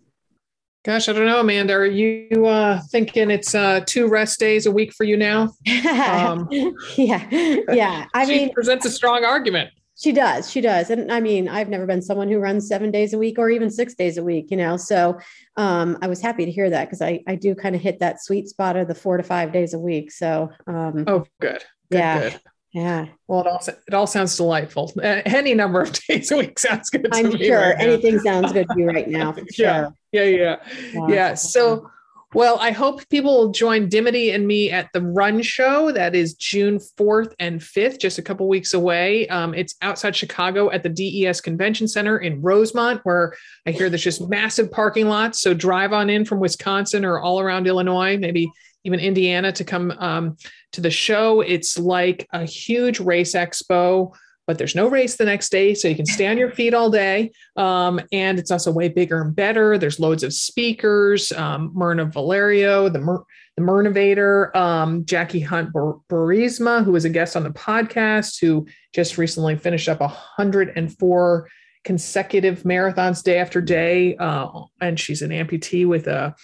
[0.85, 1.73] Gosh, I don't know, Amanda.
[1.73, 5.51] Are you uh, thinking it's uh, two rest days a week for you now?
[5.95, 6.49] Um,
[6.97, 8.07] yeah, yeah.
[8.13, 9.71] I mean, she presents a strong argument.
[9.97, 10.51] She does.
[10.51, 10.91] She does.
[10.91, 13.71] And I mean, I've never been someone who runs seven days a week or even
[13.71, 14.77] six days a week, you know.
[14.77, 15.19] So
[15.57, 18.23] um, I was happy to hear that because I, I do kind of hit that
[18.23, 20.11] sweet spot of the four to five days a week.
[20.11, 21.63] So um, oh, good.
[21.91, 22.31] good yeah.
[22.31, 22.41] Good.
[22.73, 23.07] Yeah.
[23.29, 24.93] Well, it all it all sounds delightful.
[24.99, 27.07] Uh, any number of days a week sounds good.
[27.13, 29.33] I'm sure right anything sounds good to you right now.
[29.53, 29.65] Sure.
[29.65, 29.91] Yeah.
[30.11, 30.25] Yeah.
[30.25, 30.57] Yeah.
[30.93, 31.09] Yeah.
[31.09, 31.35] yeah.
[31.35, 31.89] So
[32.35, 35.93] well, I hope people will join Dimity and me at the Run Show.
[35.93, 39.29] That is June 4th and 5th, just a couple weeks away.
[39.29, 43.35] Um, it's outside Chicago at the DES Convention Center in Rosemont, where
[43.67, 45.41] I hear there's just massive parking lots.
[45.41, 48.51] So drive on in from Wisconsin or all around Illinois, maybe
[48.83, 50.37] even Indiana to come um,
[50.73, 51.41] to the show.
[51.41, 54.13] It's like a huge race expo
[54.47, 55.75] but there's no race the next day.
[55.75, 57.31] So you can stay on your feet all day.
[57.57, 59.79] Um, and it's also way bigger and better.
[59.79, 63.25] There's loads of speakers, um, Mirna Valerio, the, Mer-
[63.57, 69.57] the Mirnavator, um, Jacky Hunt-Broersma, who was a guest on the podcast, who just recently
[69.57, 71.49] finished up 104
[71.85, 74.17] consecutive marathons day after day.
[74.17, 74.49] Uh,
[74.81, 76.35] and she's an amputee with a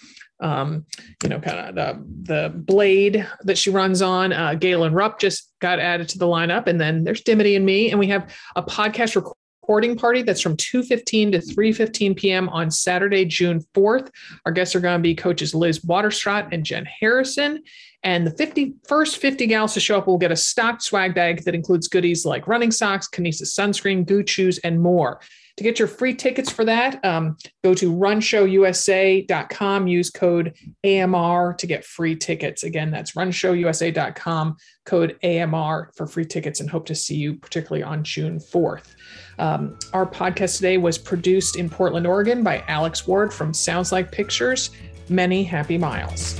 [0.41, 0.85] um,
[1.23, 4.33] you know, kind of the the blade that she runs on.
[4.33, 7.91] Uh, Galen Rupp just got added to the lineup, and then there's Dimity and me,
[7.91, 12.49] and we have a podcast recording party that's from 2.15 to 3.15 p.m.
[12.49, 14.09] on Saturday, June 4th.
[14.45, 17.63] Our guests are going to be coaches Liz Waterstraat and Jen Harrison.
[18.03, 21.43] And the 50 first 50 gals to show up will get a stocked swag bag
[21.43, 25.21] that includes goodies like running socks, Kinesys sunscreen, Goot shoes, and more.
[25.57, 31.67] To get your free tickets for that, um, go to runshowusa.com, use code AMR to
[31.67, 32.63] get free tickets.
[32.63, 38.03] Again, that's runshowusa.com, code AMR for free tickets, and hope to see you particularly on
[38.03, 38.95] June 4th.
[39.39, 44.11] Um, our podcast today was produced in Portland, Oregon by Alex Ward from Sounds Like
[44.11, 44.71] Pictures.
[45.09, 46.39] Many happy miles.